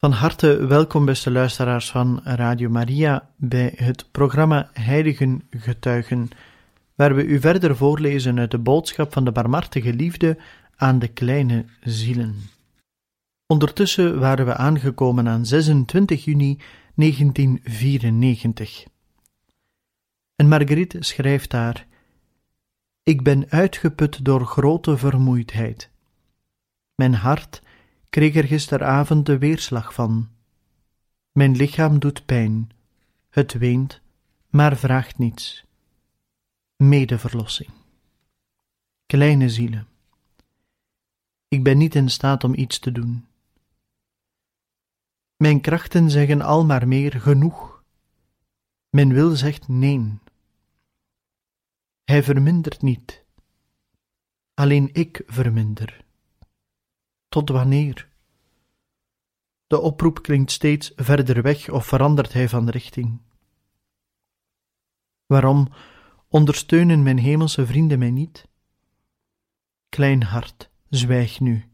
Van 0.00 0.12
harte 0.12 0.66
welkom, 0.66 1.04
beste 1.04 1.30
luisteraars 1.30 1.90
van 1.90 2.20
Radio 2.24 2.68
Maria, 2.68 3.28
bij 3.36 3.72
het 3.76 4.10
programma 4.10 4.70
Heiligen 4.72 5.42
Getuigen, 5.50 6.28
waar 6.94 7.14
we 7.14 7.24
u 7.24 7.40
verder 7.40 7.76
voorlezen 7.76 8.38
uit 8.38 8.50
de 8.50 8.58
boodschap 8.58 9.12
van 9.12 9.24
de 9.24 9.32
barmhartige 9.32 9.94
liefde 9.94 10.38
aan 10.76 10.98
de 10.98 11.08
kleine 11.08 11.64
zielen. 11.80 12.36
Ondertussen 13.46 14.18
waren 14.18 14.46
we 14.46 14.54
aangekomen 14.54 15.28
aan 15.28 15.46
26 15.46 16.24
juni 16.24 16.58
1994. 16.94 18.84
En 20.36 20.48
Marguerite 20.48 21.02
schrijft 21.02 21.50
daar: 21.50 21.86
Ik 23.02 23.22
ben 23.22 23.50
uitgeput 23.50 24.24
door 24.24 24.46
grote 24.46 24.96
vermoeidheid. 24.96 25.90
Mijn 26.94 27.14
hart 27.14 27.62
kreeg 28.10 28.34
er 28.34 28.44
gisteravond 28.44 29.26
de 29.26 29.38
weerslag 29.38 29.94
van. 29.94 30.28
Mijn 31.32 31.56
lichaam 31.56 31.98
doet 31.98 32.26
pijn, 32.26 32.70
het 33.28 33.52
weent, 33.52 34.00
maar 34.48 34.76
vraagt 34.76 35.18
niets. 35.18 35.64
Medeverlossing. 36.76 37.70
Kleine 39.06 39.48
zielen. 39.48 39.88
Ik 41.48 41.62
ben 41.62 41.78
niet 41.78 41.94
in 41.94 42.08
staat 42.08 42.44
om 42.44 42.54
iets 42.54 42.78
te 42.78 42.92
doen. 42.92 43.26
Mijn 45.36 45.60
krachten 45.60 46.10
zeggen 46.10 46.40
al 46.40 46.64
maar 46.64 46.88
meer 46.88 47.20
genoeg. 47.20 47.82
Mijn 48.88 49.12
wil 49.12 49.36
zegt 49.36 49.68
nee. 49.68 50.18
Hij 52.04 52.22
vermindert 52.22 52.82
niet. 52.82 53.24
Alleen 54.54 54.88
ik 54.92 55.22
verminder. 55.26 56.04
Tot 57.30 57.48
wanneer? 57.48 58.08
De 59.66 59.80
oproep 59.80 60.22
klinkt 60.22 60.50
steeds 60.50 60.92
verder 60.96 61.42
weg 61.42 61.68
of 61.68 61.86
verandert 61.86 62.32
hij 62.32 62.48
van 62.48 62.68
richting. 62.68 63.20
Waarom 65.26 65.68
ondersteunen 66.28 67.02
mijn 67.02 67.18
hemelse 67.18 67.66
vrienden 67.66 67.98
mij 67.98 68.10
niet? 68.10 68.48
Klein 69.88 70.22
hart, 70.22 70.70
zwijg 70.88 71.40
nu. 71.40 71.68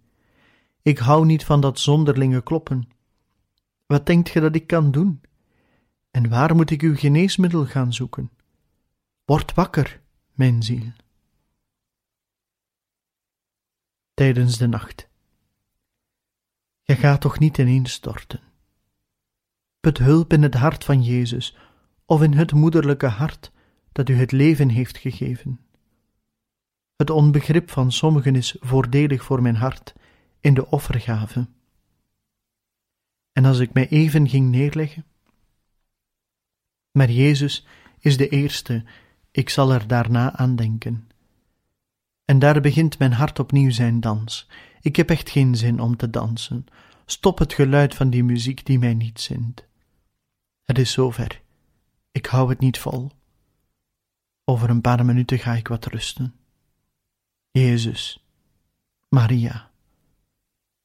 Ik 0.82 0.98
hou 0.98 1.26
niet 1.26 1.44
van 1.44 1.60
dat 1.60 1.78
zonderlinge 1.78 2.42
kloppen. 2.42 2.88
Wat 3.86 4.06
denkt 4.06 4.28
ge 4.28 4.40
dat 4.40 4.54
ik 4.54 4.66
kan 4.66 4.90
doen? 4.90 5.20
En 6.10 6.28
waar 6.28 6.56
moet 6.56 6.70
ik 6.70 6.82
uw 6.82 6.96
geneesmiddel 6.96 7.66
gaan 7.66 7.92
zoeken? 7.92 8.30
Word 9.24 9.54
wakker, 9.54 10.00
mijn 10.32 10.62
ziel. 10.62 10.92
Tijdens 14.14 14.58
de 14.58 14.66
nacht. 14.66 15.08
Je 16.86 16.96
gaat 16.96 17.20
toch 17.20 17.38
niet 17.38 17.58
ineenstorten. 17.58 18.40
Put 19.80 19.98
hulp 19.98 20.32
in 20.32 20.42
het 20.42 20.54
hart 20.54 20.84
van 20.84 21.02
Jezus, 21.02 21.56
of 22.04 22.22
in 22.22 22.32
het 22.32 22.52
moederlijke 22.52 23.06
hart 23.06 23.52
dat 23.92 24.08
u 24.08 24.14
het 24.14 24.32
leven 24.32 24.68
heeft 24.68 24.98
gegeven. 24.98 25.60
Het 26.96 27.10
onbegrip 27.10 27.70
van 27.70 27.92
sommigen 27.92 28.36
is 28.36 28.56
voordelig 28.60 29.24
voor 29.24 29.42
mijn 29.42 29.56
hart 29.56 29.94
in 30.40 30.54
de 30.54 30.70
offergave. 30.70 31.48
En 33.32 33.44
als 33.44 33.58
ik 33.58 33.72
mij 33.72 33.88
even 33.88 34.28
ging 34.28 34.50
neerleggen? 34.50 35.04
Maar 36.90 37.10
Jezus 37.10 37.66
is 37.98 38.16
de 38.16 38.28
eerste, 38.28 38.84
ik 39.30 39.48
zal 39.48 39.72
er 39.72 39.86
daarna 39.86 40.36
aan 40.36 40.56
denken. 40.56 41.08
En 42.24 42.38
daar 42.38 42.60
begint 42.60 42.98
mijn 42.98 43.12
hart 43.12 43.38
opnieuw 43.38 43.70
zijn 43.70 44.00
dans. 44.00 44.48
Ik 44.86 44.96
heb 44.96 45.10
echt 45.10 45.30
geen 45.30 45.56
zin 45.56 45.80
om 45.80 45.96
te 45.96 46.10
dansen. 46.10 46.66
Stop 47.06 47.38
het 47.38 47.52
geluid 47.52 47.94
van 47.94 48.10
die 48.10 48.24
muziek 48.24 48.66
die 48.66 48.78
mij 48.78 48.94
niet 48.94 49.20
zint. 49.20 49.66
Het 50.62 50.78
is 50.78 50.92
zover. 50.92 51.42
Ik 52.12 52.26
hou 52.26 52.48
het 52.48 52.58
niet 52.58 52.78
vol. 52.78 53.10
Over 54.44 54.70
een 54.70 54.80
paar 54.80 55.04
minuten 55.04 55.38
ga 55.38 55.54
ik 55.54 55.68
wat 55.68 55.86
rusten. 55.86 56.34
Jezus, 57.50 58.24
Maria, 59.08 59.70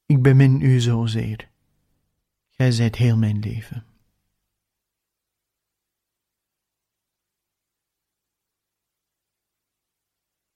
ik 0.06 0.22
bemin 0.22 0.62
u 0.62 0.80
zozeer. 0.80 1.50
Gij 2.50 2.72
zijt 2.72 2.96
heel 2.96 3.18
mijn 3.18 3.40
leven. 3.40 3.86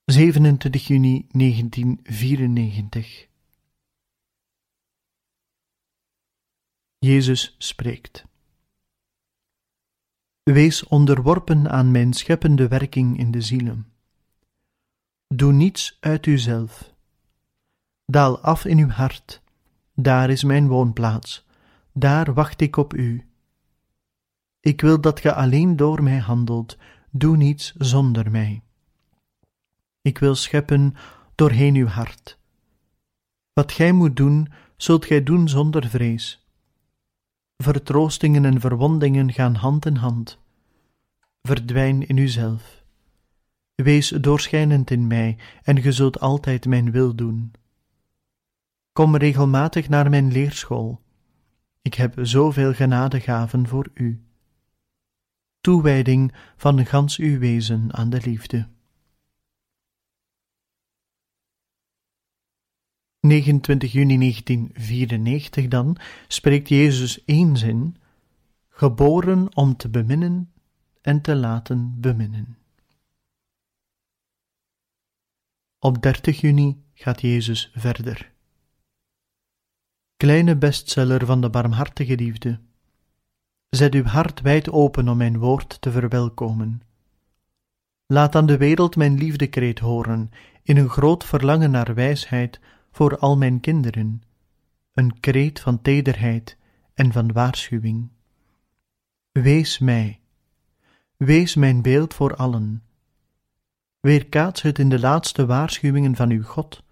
27 0.05 0.87
juni 0.87 1.27
1994 1.31 3.33
Jezus 7.05 7.55
spreekt. 7.57 8.25
Wees 10.43 10.83
onderworpen 10.83 11.71
aan 11.71 11.91
mijn 11.91 12.13
scheppende 12.13 12.67
werking 12.67 13.17
in 13.17 13.31
de 13.31 13.41
zielen. 13.41 13.91
Doe 15.27 15.53
niets 15.53 15.97
uit 15.99 16.25
uzelf. 16.25 16.93
Daal 18.05 18.39
af 18.39 18.65
in 18.65 18.77
uw 18.77 18.89
hart, 18.89 19.41
daar 19.93 20.29
is 20.29 20.43
mijn 20.43 20.67
woonplaats, 20.67 21.45
daar 21.93 22.33
wacht 22.33 22.61
ik 22.61 22.77
op 22.77 22.93
u. 22.93 23.29
Ik 24.59 24.81
wil 24.81 25.01
dat 25.01 25.19
ge 25.19 25.33
alleen 25.33 25.75
door 25.75 26.03
mij 26.03 26.19
handelt, 26.19 26.77
doe 27.11 27.37
niets 27.37 27.73
zonder 27.75 28.31
mij. 28.31 28.63
Ik 30.01 30.17
wil 30.17 30.35
scheppen 30.35 30.95
doorheen 31.35 31.75
uw 31.75 31.87
hart. 31.87 32.39
Wat 33.53 33.71
gij 33.71 33.91
moet 33.91 34.15
doen, 34.15 34.47
zult 34.77 35.05
gij 35.05 35.23
doen 35.23 35.49
zonder 35.49 35.87
vrees. 35.87 36.44
Vertroostingen 37.57 38.45
en 38.45 38.59
verwondingen 38.59 39.31
gaan 39.31 39.55
hand 39.55 39.85
in 39.85 39.95
hand. 39.95 40.39
Verdwijn 41.41 42.07
in 42.07 42.17
uzelf. 42.17 42.83
Wees 43.75 44.09
doorschijnend 44.09 44.91
in 44.91 45.07
mij, 45.07 45.37
en 45.63 45.81
ge 45.81 45.91
zult 45.91 46.19
altijd 46.19 46.65
mijn 46.65 46.91
wil 46.91 47.15
doen. 47.15 47.53
Kom 48.93 49.15
regelmatig 49.15 49.89
naar 49.89 50.09
mijn 50.09 50.31
leerschool. 50.31 51.01
Ik 51.81 51.93
heb 51.93 52.13
zoveel 52.21 52.73
genadegaven 52.73 53.67
voor 53.67 53.89
u. 53.93 54.23
Toewijding 55.61 56.33
van 56.57 56.85
gans 56.85 57.17
uw 57.17 57.39
wezen 57.39 57.93
aan 57.93 58.09
de 58.09 58.21
liefde. 58.21 58.67
29 63.25 63.91
juni 63.91 64.17
1994 64.17 65.67
dan 65.67 65.97
spreekt 66.27 66.69
Jezus 66.69 67.25
één 67.25 67.57
zin: 67.57 67.95
geboren 68.69 69.55
om 69.55 69.75
te 69.75 69.89
beminnen 69.89 70.51
en 71.01 71.21
te 71.21 71.35
laten 71.35 71.99
beminnen. 71.99 72.57
Op 75.79 76.01
30 76.01 76.41
juni 76.41 76.83
gaat 76.93 77.21
Jezus 77.21 77.71
verder. 77.73 78.31
Kleine 80.17 80.55
bestseller 80.55 81.25
van 81.25 81.41
de 81.41 81.49
barmhartige 81.49 82.15
liefde. 82.15 82.59
Zet 83.69 83.93
uw 83.93 84.03
hart 84.03 84.41
wijd 84.41 84.69
open 84.69 85.07
om 85.07 85.17
mijn 85.17 85.37
woord 85.37 85.81
te 85.81 85.91
verwelkomen. 85.91 86.81
Laat 88.05 88.35
aan 88.35 88.45
de 88.45 88.57
wereld 88.57 88.95
mijn 88.95 89.17
liefdekreet 89.17 89.79
horen, 89.79 90.31
in 90.63 90.77
een 90.77 90.89
groot 90.89 91.23
verlangen 91.23 91.71
naar 91.71 91.93
wijsheid 91.93 92.59
voor 92.95 93.17
al 93.17 93.37
mijn 93.37 93.59
kinderen, 93.59 94.21
een 94.93 95.19
kreet 95.19 95.59
van 95.59 95.81
tederheid 95.81 96.57
en 96.93 97.11
van 97.11 97.31
waarschuwing. 97.31 98.09
Wees 99.31 99.79
mij, 99.79 100.19
wees 101.17 101.55
mijn 101.55 101.81
beeld 101.81 102.13
voor 102.13 102.35
allen. 102.35 102.83
Weerkaats 103.99 104.61
het 104.61 104.79
in 104.79 104.89
de 104.89 104.99
laatste 104.99 105.45
waarschuwingen 105.45 106.15
van 106.15 106.29
uw 106.29 106.43
God, 106.43 106.83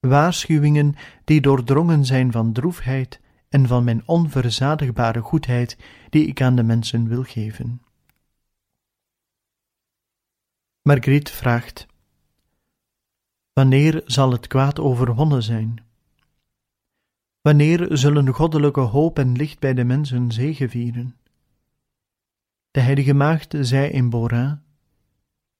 waarschuwingen 0.00 0.94
die 1.24 1.40
doordrongen 1.40 2.04
zijn 2.04 2.32
van 2.32 2.52
droefheid 2.52 3.20
en 3.48 3.66
van 3.66 3.84
mijn 3.84 4.02
onverzadigbare 4.06 5.20
goedheid 5.20 5.78
die 6.10 6.26
ik 6.26 6.42
aan 6.42 6.56
de 6.56 6.62
mensen 6.62 7.08
wil 7.08 7.22
geven. 7.22 7.82
Margriet 10.82 11.30
vraagt: 11.30 11.86
Wanneer 13.54 14.02
zal 14.06 14.32
het 14.32 14.46
kwaad 14.46 14.80
overwonnen 14.80 15.42
zijn? 15.42 15.84
Wanneer 17.40 17.96
zullen 17.96 18.28
goddelijke 18.28 18.80
hoop 18.80 19.18
en 19.18 19.36
licht 19.36 19.58
bij 19.58 19.74
de 19.74 19.84
mensen 19.84 20.32
zegevieren? 20.32 21.16
De 22.70 22.80
heilige 22.80 23.14
maagd 23.14 23.54
zei 23.60 23.90
in 23.90 24.10
Bora: 24.10 24.62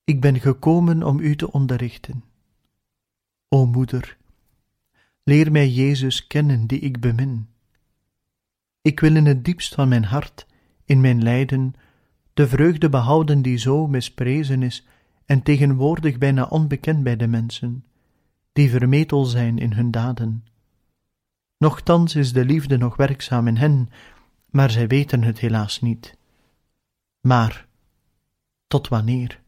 Ik 0.05 0.21
ben 0.21 0.41
gekomen 0.41 1.03
om 1.03 1.19
u 1.19 1.37
te 1.37 1.53
onderrichten. 1.53 2.25
O 3.49 3.67
moeder, 3.67 4.17
leer 5.23 5.53
mij 5.53 5.69
Jezus 5.69 6.27
kennen 6.27 6.67
die 6.67 6.79
ik 6.81 7.01
bemin. 7.01 7.49
Ik 8.83 9.01
wil 9.01 9.17
in 9.17 9.27
het 9.27 9.45
diepst 9.45 9.75
van 9.75 9.89
mijn 9.89 10.05
hart, 10.05 10.47
in 10.85 11.01
mijn 11.01 11.23
lijden, 11.23 11.75
de 12.33 12.49
vreugde 12.49 12.89
behouden 12.89 13.43
die 13.43 13.57
zo 13.57 13.87
misprezen 13.87 14.63
is 14.63 14.87
en 15.27 15.43
tegenwoordig 15.43 16.19
bijna 16.19 16.45
onbekend 16.45 17.03
bij 17.03 17.17
de 17.17 17.27
mensen, 17.27 17.85
die 18.53 18.71
vermetel 18.71 19.25
zijn 19.25 19.59
in 19.59 19.73
hun 19.73 19.91
daden. 19.91 20.45
Nochtans 21.59 22.15
is 22.15 22.33
de 22.33 22.45
liefde 22.45 22.77
nog 22.77 22.97
werkzaam 22.97 23.47
in 23.47 23.57
hen, 23.57 23.89
maar 24.51 24.71
zij 24.71 24.87
weten 24.87 25.23
het 25.23 25.39
helaas 25.39 25.81
niet. 25.81 26.17
Maar 27.21 27.67
tot 28.67 28.89
wanneer? 28.89 29.43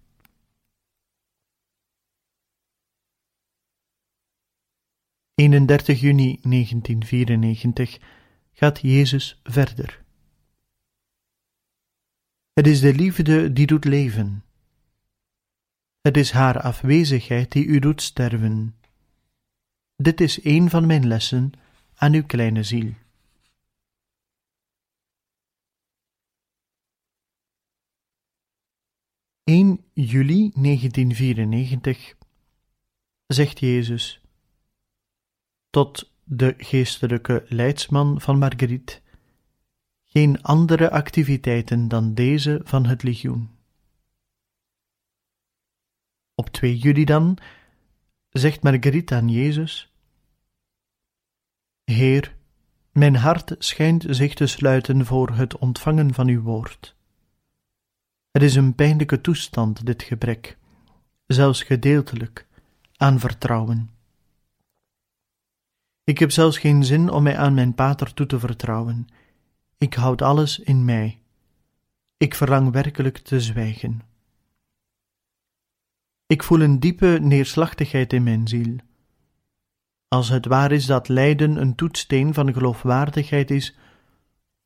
...31 5.42 5.44
juni 6.00 6.38
1994 6.42 7.98
gaat 8.52 8.80
Jezus 8.80 9.40
verder. 9.42 10.04
Het 12.52 12.66
is 12.66 12.80
de 12.80 12.94
liefde 12.94 13.52
die 13.52 13.66
doet 13.66 13.84
leven. 13.84 14.45
Het 16.06 16.16
is 16.16 16.30
haar 16.30 16.60
afwezigheid 16.60 17.52
die 17.52 17.64
u 17.64 17.78
doet 17.78 18.02
sterven. 18.02 18.76
Dit 19.96 20.20
is 20.20 20.44
een 20.44 20.70
van 20.70 20.86
mijn 20.86 21.06
lessen 21.06 21.52
aan 21.94 22.12
uw 22.14 22.26
kleine 22.26 22.62
ziel. 22.62 22.92
...1 29.50 29.82
juli 29.92 30.50
1994 30.54 32.14
zegt 33.26 33.60
Jezus 33.60 34.20
tot 35.70 36.12
de 36.24 36.54
geestelijke 36.58 37.44
leidsman 37.48 38.20
van 38.20 38.38
Marguerite 38.38 39.00
geen 40.04 40.42
andere 40.42 40.90
activiteiten 40.90 41.88
dan 41.88 42.14
deze 42.14 42.60
van 42.64 42.86
het 42.86 43.02
legioen. 43.02 43.55
Op 46.38 46.48
2 46.48 46.76
juli 46.76 47.04
dan 47.04 47.38
zegt 48.30 48.62
Marguerite 48.62 49.14
aan 49.14 49.28
Jezus: 49.28 49.92
Heer, 51.84 52.36
mijn 52.92 53.16
hart 53.16 53.54
schijnt 53.58 54.04
zich 54.08 54.34
te 54.34 54.46
sluiten 54.46 55.06
voor 55.06 55.30
het 55.30 55.58
ontvangen 55.58 56.14
van 56.14 56.28
uw 56.28 56.42
woord. 56.42 56.96
Het 58.30 58.42
is 58.42 58.54
een 58.54 58.74
pijnlijke 58.74 59.20
toestand, 59.20 59.86
dit 59.86 60.02
gebrek, 60.02 60.58
zelfs 61.26 61.62
gedeeltelijk, 61.62 62.46
aan 62.96 63.20
vertrouwen. 63.20 63.90
Ik 66.04 66.18
heb 66.18 66.30
zelfs 66.30 66.58
geen 66.58 66.84
zin 66.84 67.10
om 67.10 67.22
mij 67.22 67.36
aan 67.36 67.54
mijn 67.54 67.74
pater 67.74 68.14
toe 68.14 68.26
te 68.26 68.38
vertrouwen. 68.38 69.06
Ik 69.78 69.94
houd 69.94 70.22
alles 70.22 70.58
in 70.58 70.84
mij. 70.84 71.20
Ik 72.16 72.34
verlang 72.34 72.72
werkelijk 72.72 73.18
te 73.18 73.40
zwijgen. 73.40 74.02
Ik 76.26 76.42
voel 76.42 76.60
een 76.60 76.80
diepe 76.80 77.18
neerslachtigheid 77.22 78.12
in 78.12 78.22
mijn 78.22 78.48
ziel. 78.48 78.76
Als 80.08 80.28
het 80.28 80.46
waar 80.46 80.72
is 80.72 80.86
dat 80.86 81.08
lijden 81.08 81.56
een 81.60 81.74
toetssteen 81.74 82.34
van 82.34 82.52
geloofwaardigheid 82.52 83.50
is, 83.50 83.76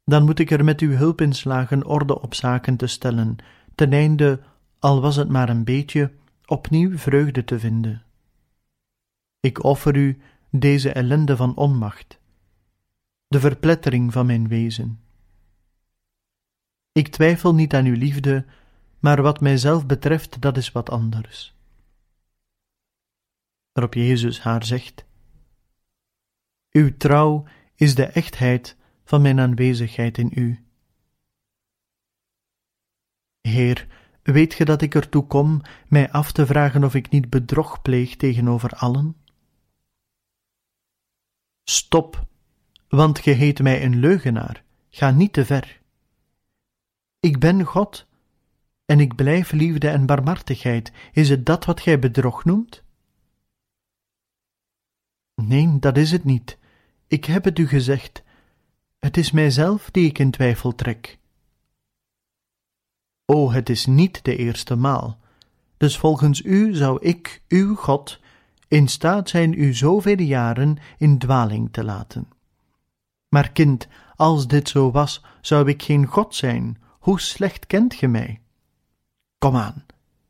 dan 0.05 0.25
moet 0.25 0.39
ik 0.39 0.51
er 0.51 0.65
met 0.65 0.81
uw 0.81 0.91
hulp 0.91 1.21
in 1.21 1.33
slagen 1.33 1.87
orde 1.87 2.21
op 2.21 2.35
zaken 2.35 2.77
te 2.77 2.87
stellen, 2.87 3.37
ten 3.75 3.93
einde, 3.93 4.41
al 4.79 5.01
was 5.01 5.17
het 5.17 5.29
maar 5.29 5.49
een 5.49 5.65
beetje, 5.65 6.13
opnieuw 6.47 6.99
vreugde 6.99 7.45
te 7.45 7.59
vinden. 7.59 8.03
Ik 9.41 9.65
offer 9.65 9.97
u 9.97 10.21
deze 10.51 10.93
ellende 10.93 11.37
van 11.37 11.57
onmacht, 11.57 12.19
de 13.29 13.41
verplettering 13.41 14.13
van 14.13 14.27
mijn 14.27 14.49
wezen. 14.49 15.01
Ik 16.93 17.09
twijfel 17.09 17.55
niet 17.55 17.75
aan 17.75 17.85
uw 17.85 17.97
liefde, 17.97 18.45
maar 19.01 19.23
wat 19.23 19.41
mijzelf 19.41 19.87
betreft, 19.87 20.41
dat 20.41 20.57
is 20.57 20.73
wat 20.73 20.91
anders. 20.91 21.55
Waarop 23.73 23.95
Jezus 23.95 24.41
haar 24.41 24.65
zegt: 24.65 25.05
Uw 26.71 26.97
trouw 26.97 27.47
is 27.75 27.95
de 27.95 28.07
echtheid 28.07 28.77
van 29.05 29.23
mijn 29.23 29.41
aanwezigheid 29.41 30.19
in 30.19 30.31
u. 30.35 30.65
Heer, 33.41 33.87
weet 34.23 34.55
ge 34.55 34.65
dat 34.65 34.83
ik 34.83 34.95
ertoe 34.95 35.27
kom 35.27 35.61
mij 35.89 36.11
af 36.11 36.33
te 36.33 36.47
vragen 36.47 36.85
of 36.85 36.95
ik 36.95 37.11
niet 37.11 37.31
bedrog 37.31 37.83
pleeg 37.83 38.17
tegenover 38.17 38.71
allen? 38.71 39.17
Stop, 41.65 42.27
want 42.89 43.19
ge 43.19 43.31
heet 43.31 43.63
mij 43.63 43.85
een 43.85 43.99
leugenaar, 43.99 44.65
ga 44.91 45.11
niet 45.11 45.33
te 45.33 45.45
ver. 45.45 45.81
Ik 47.21 47.39
ben 47.39 47.65
God, 47.65 48.07
en 48.91 49.01
ik 49.01 49.15
blijf 49.15 49.53
liefde 49.53 49.89
en 49.89 50.07
barmhartigheid. 50.07 50.93
Is 51.13 51.29
het 51.29 51.47
dat 51.47 51.65
wat 51.65 51.81
gij 51.81 51.99
bedrog 51.99 52.45
noemt? 52.45 52.83
Nee, 55.35 55.79
dat 55.79 55.97
is 55.97 56.11
het 56.11 56.25
niet. 56.25 56.59
Ik 57.07 57.25
heb 57.25 57.45
het 57.45 57.59
u 57.59 57.67
gezegd. 57.67 58.23
Het 58.99 59.17
is 59.17 59.31
mijzelf 59.31 59.91
die 59.91 60.07
ik 60.07 60.19
in 60.19 60.31
twijfel 60.31 60.75
trek. 60.75 61.19
O, 63.25 63.51
het 63.51 63.69
is 63.69 63.87
niet 63.87 64.25
de 64.25 64.37
eerste 64.37 64.77
maal. 64.77 65.19
Dus 65.77 65.99
volgens 65.99 66.45
u 66.45 66.75
zou 66.75 66.99
ik, 67.01 67.43
uw 67.49 67.75
God, 67.75 68.21
in 68.69 68.89
staat 68.89 69.29
zijn 69.29 69.61
u 69.61 69.75
zoveel 69.75 70.21
jaren 70.21 70.77
in 70.99 71.19
dwaling 71.19 71.73
te 71.73 71.85
laten. 71.85 72.29
Maar 73.29 73.53
kind, 73.53 73.89
als 74.17 74.47
dit 74.47 74.69
zo 74.69 74.91
was, 74.91 75.25
zou 75.41 75.69
ik 75.69 75.83
geen 75.83 76.07
God 76.07 76.35
zijn. 76.35 76.79
Hoe 76.99 77.21
slecht 77.21 77.67
kent 77.67 77.95
ge 77.95 78.07
mij? 78.07 78.41
Kom 79.41 79.57
aan, 79.57 79.87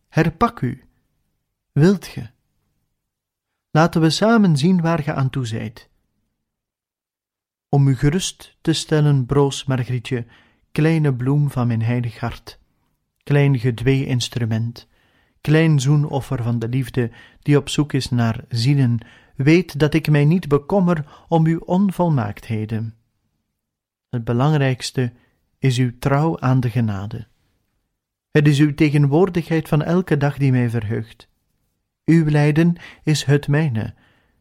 herpak 0.09 0.61
u. 0.61 0.85
Wilt 1.73 2.07
ge? 2.07 2.29
Laten 3.71 4.01
we 4.01 4.11
samen 4.11 4.57
zien 4.57 4.81
waar 4.81 4.99
ge 4.99 5.13
aan 5.13 5.31
toe 5.31 5.47
zijt. 5.47 5.89
Om 7.69 7.89
u 7.89 7.97
gerust 7.97 8.57
te 8.61 8.73
stellen, 8.73 9.27
broos 9.27 9.65
Margrietje, 9.65 10.27
kleine 10.73 11.15
bloem 11.15 11.51
van 11.51 11.67
mijn 11.67 11.83
heilig 11.83 12.19
hart, 12.19 12.59
klein 13.23 13.59
gedwee 13.59 14.07
instrument, 14.07 14.89
klein 15.41 15.81
zoenoffer 15.81 16.43
van 16.43 16.59
de 16.59 16.69
liefde 16.69 17.11
die 17.43 17.57
op 17.57 17.69
zoek 17.69 17.93
is 17.93 18.11
naar 18.11 18.45
zielen, 18.49 18.99
weet 19.37 19.79
dat 19.79 19.95
ik 19.95 20.11
mij 20.11 20.25
niet 20.25 20.49
bekommer 20.49 21.25
om 21.29 21.47
uw 21.47 21.59
onvolmaaktheden. 21.59 22.95
Het 24.09 24.25
belangrijkste 24.25 25.13
is 25.59 25.79
uw 25.79 25.99
trouw 25.99 26.41
aan 26.41 26.61
de 26.61 26.71
genade. 26.71 27.30
Het 28.31 28.49
is 28.49 28.59
uw 28.59 28.75
tegenwoordigheid 28.75 29.69
van 29.69 29.83
elke 29.83 30.17
dag 30.17 30.39
die 30.39 30.51
mij 30.51 30.71
verheugt. 30.71 31.29
Uw 32.05 32.31
lijden 32.31 32.77
is 33.03 33.25
het 33.25 33.49
mijne, 33.49 33.95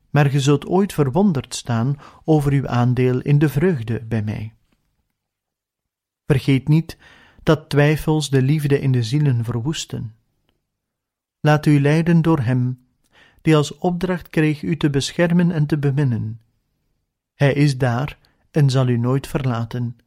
maar 0.10 0.30
ge 0.30 0.40
zult 0.40 0.68
ooit 0.68 0.94
verwonderd 0.94 1.56
staan 1.56 1.96
over 2.24 2.52
uw 2.52 2.68
aandeel 2.68 3.20
in 3.22 3.40
de 3.40 3.50
vreugde 3.50 4.02
bij 4.02 4.24
mij. 4.24 4.54
Vergeet 6.26 6.68
niet 6.68 6.98
dat 7.44 7.70
twijfels 7.70 8.30
de 8.30 8.42
liefde 8.42 8.80
in 8.80 8.92
de 8.92 9.04
zielen 9.04 9.44
verwoesten. 9.44 10.16
Laat 11.40 11.66
u 11.66 11.82
leiden 11.82 12.22
door 12.22 12.40
Hem, 12.40 12.86
die 13.42 13.56
als 13.56 13.78
opdracht 13.78 14.30
kreeg 14.30 14.62
u 14.62 14.78
te 14.78 14.90
beschermen 14.90 15.52
en 15.52 15.66
te 15.66 15.78
beminnen. 15.78 16.42
Hij 17.34 17.54
is 17.54 17.78
daar 17.78 18.18
en 18.52 18.70
zal 18.70 18.88
u 18.88 18.98
nooit 18.98 19.28
verlaten. 19.28 19.98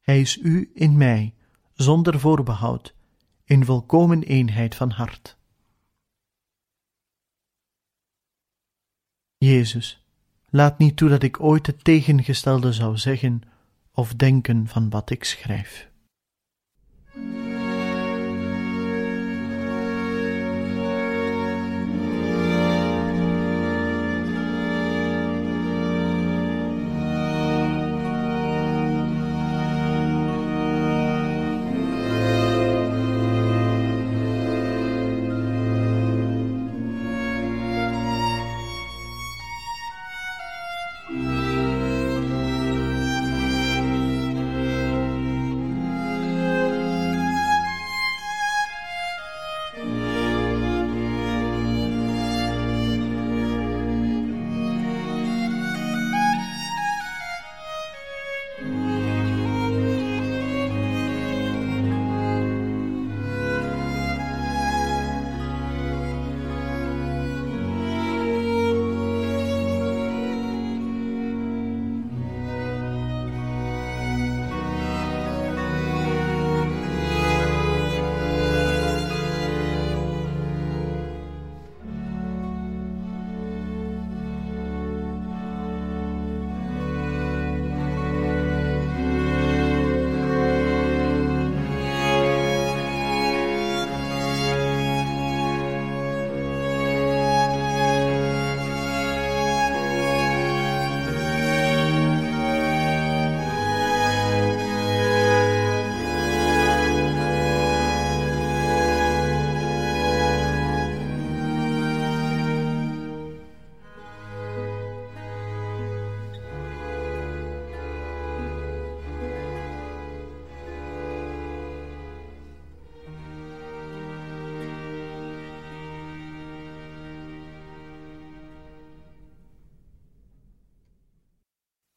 Hij 0.00 0.20
is 0.20 0.38
u 0.42 0.70
in 0.74 0.96
mij, 0.96 1.34
zonder 1.74 2.20
voorbehoud, 2.20 2.94
in 3.46 3.64
volkomen 3.64 4.22
eenheid 4.22 4.74
van 4.74 4.90
hart. 4.90 5.36
Jezus, 9.36 10.04
laat 10.50 10.78
niet 10.78 10.96
toe 10.96 11.08
dat 11.08 11.22
ik 11.22 11.40
ooit 11.40 11.66
het 11.66 11.84
tegengestelde 11.84 12.72
zou 12.72 12.96
zeggen 12.96 13.42
of 13.92 14.14
denken 14.14 14.66
van 14.66 14.90
wat 14.90 15.10
ik 15.10 15.24
schrijf. 15.24 15.90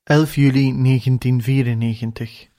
11 0.10 0.36
juli 0.36 0.84
1994 0.84 2.50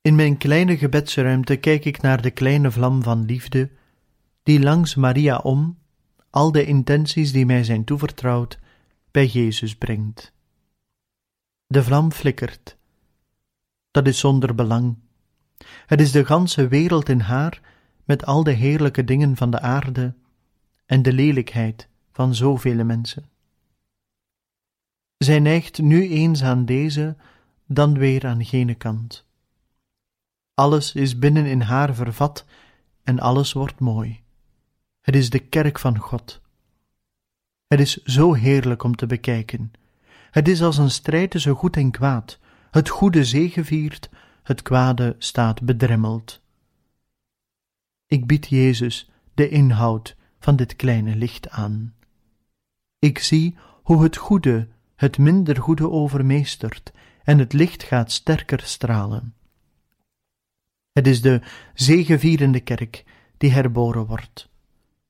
In 0.00 0.14
mijn 0.14 0.36
kleine 0.36 0.76
gebedsruimte 0.76 1.56
kijk 1.56 1.84
ik 1.84 2.00
naar 2.00 2.22
de 2.22 2.30
kleine 2.30 2.70
vlam 2.70 3.02
van 3.02 3.24
liefde 3.24 3.70
die 4.42 4.60
langs 4.60 4.94
Maria 4.94 5.38
om 5.38 5.78
al 6.30 6.52
de 6.52 6.64
intenties 6.64 7.32
die 7.32 7.46
mij 7.46 7.64
zijn 7.64 7.84
toevertrouwd 7.84 8.58
bij 9.10 9.26
Jezus 9.26 9.76
brengt. 9.76 10.32
De 11.66 11.82
vlam 11.82 12.12
flikkert. 12.12 12.76
Dat 13.90 14.06
is 14.06 14.18
zonder 14.18 14.54
belang. 14.54 14.96
Het 15.86 16.00
is 16.00 16.10
de 16.10 16.24
ganse 16.24 16.68
wereld 16.68 17.08
in 17.08 17.20
haar 17.20 17.60
met 18.04 18.26
al 18.26 18.44
de 18.44 18.52
heerlijke 18.52 19.04
dingen 19.04 19.36
van 19.36 19.50
de 19.50 19.60
aarde 19.60 20.14
en 20.86 21.02
de 21.02 21.12
lelijkheid 21.12 21.88
van 22.12 22.34
zoveel 22.34 22.84
mensen. 22.84 23.32
Zij 25.24 25.40
neigt 25.40 25.82
nu 25.82 26.08
eens 26.08 26.42
aan 26.42 26.64
deze, 26.64 27.16
dan 27.66 27.98
weer 27.98 28.26
aan 28.26 28.44
gene 28.44 28.74
kant. 28.74 29.26
Alles 30.54 30.94
is 30.94 31.18
binnen 31.18 31.46
in 31.46 31.60
haar 31.60 31.94
vervat 31.94 32.44
en 33.02 33.20
alles 33.20 33.52
wordt 33.52 33.80
mooi. 33.80 34.22
Het 35.00 35.16
is 35.16 35.30
de 35.30 35.38
kerk 35.38 35.78
van 35.78 35.98
God. 35.98 36.40
Het 37.66 37.80
is 37.80 38.02
zo 38.02 38.32
heerlijk 38.32 38.82
om 38.82 38.96
te 38.96 39.06
bekijken. 39.06 39.72
Het 40.30 40.48
is 40.48 40.62
als 40.62 40.78
een 40.78 40.90
strijd 40.90 41.30
tussen 41.30 41.54
goed 41.54 41.76
en 41.76 41.90
kwaad. 41.90 42.38
Het 42.70 42.88
goede 42.88 43.24
zegeviert, 43.24 44.10
het 44.42 44.62
kwade 44.62 45.16
staat 45.18 45.62
bedremmeld. 45.62 46.42
Ik 48.06 48.26
bied 48.26 48.48
Jezus 48.48 49.10
de 49.34 49.48
inhoud 49.48 50.16
van 50.38 50.56
dit 50.56 50.76
kleine 50.76 51.16
licht 51.16 51.50
aan. 51.50 51.94
Ik 52.98 53.18
zie 53.18 53.56
hoe 53.82 54.02
het 54.02 54.16
goede 54.16 54.72
het 55.04 55.18
minder 55.18 55.56
goede 55.56 55.90
overmeestert 55.90 56.92
en 57.22 57.38
het 57.38 57.52
licht 57.52 57.82
gaat 57.82 58.12
sterker 58.12 58.60
stralen. 58.60 59.34
Het 60.92 61.06
is 61.06 61.22
de 61.22 61.40
zegevierende 61.74 62.60
kerk 62.60 63.04
die 63.36 63.50
herboren 63.50 64.06
wordt. 64.06 64.48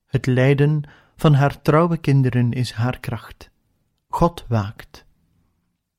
Het 0.05 0.25
lijden 0.25 0.83
van 1.15 1.33
haar 1.33 1.61
trouwe 1.61 1.97
kinderen 1.97 2.53
is 2.53 2.71
haar 2.71 2.99
kracht. 2.99 3.49
God 4.07 4.45
waakt. 4.47 5.05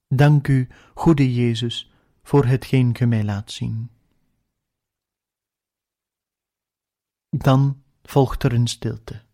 Dank 0.08 0.48
u, 0.48 0.68
goede 0.94 1.34
Jezus, 1.34 1.92
voor 2.22 2.44
hetgeen 2.44 2.96
ge 2.96 3.06
mij 3.06 3.24
laat 3.24 3.52
zien. 3.52 3.90
Dan 7.28 7.82
volgt 8.02 8.42
er 8.42 8.52
een 8.52 8.66
stilte. 8.66 9.25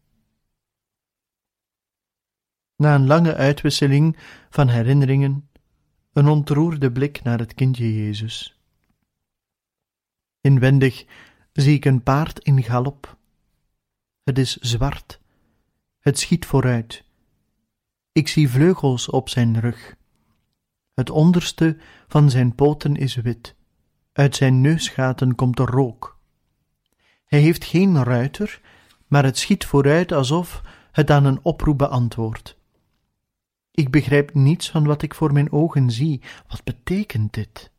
Na 2.77 2.95
een 2.95 3.07
lange 3.07 3.35
uitwisseling 3.35 4.17
van 4.51 4.69
herinneringen, 4.69 5.49
een 6.13 6.29
ontroerde 6.29 6.93
blik 6.93 7.23
naar 7.23 7.39
het 7.39 7.55
kindje 7.55 8.05
Jezus. 8.05 8.59
Inwendig 10.41 11.05
zie 11.53 11.75
ik 11.75 11.85
een 11.85 12.03
paard 12.03 12.39
in 12.39 12.63
galop. 12.63 13.17
Het 14.23 14.39
is 14.39 14.57
zwart. 14.57 15.21
Het 15.99 16.19
schiet 16.19 16.47
vooruit. 16.47 17.05
Ik 18.13 18.29
zie 18.29 18.51
vleugels 18.51 19.09
op 19.09 19.29
zijn 19.29 19.61
rug. 19.61 19.97
Het 20.95 21.11
onderste 21.11 21.77
van 22.09 22.31
zijn 22.31 22.55
poten 22.55 22.97
is 22.97 23.15
wit. 23.15 23.55
Uit 24.13 24.37
zijn 24.37 24.61
neusgaten 24.61 25.35
komt 25.35 25.59
er 25.59 25.67
rook. 25.67 26.19
Hij 27.25 27.41
heeft 27.41 27.65
geen 27.65 28.05
ruiter, 28.05 28.61
maar 29.07 29.25
het 29.25 29.39
schiet 29.39 29.65
vooruit 29.65 30.13
alsof 30.13 30.63
het 30.93 31.11
aan 31.11 31.25
een 31.25 31.39
oproep 31.43 31.79
beantwoordt. 31.79 32.61
Ik 33.75 33.91
begrijp 33.91 34.35
niets 34.35 34.71
van 34.71 34.85
wat 34.85 35.03
ik 35.03 35.15
voor 35.15 35.33
mijn 35.33 35.53
ogen 35.53 35.91
zie. 35.91 36.21
Wat 36.49 36.65
betekent 36.65 37.33
dit? 37.35 37.71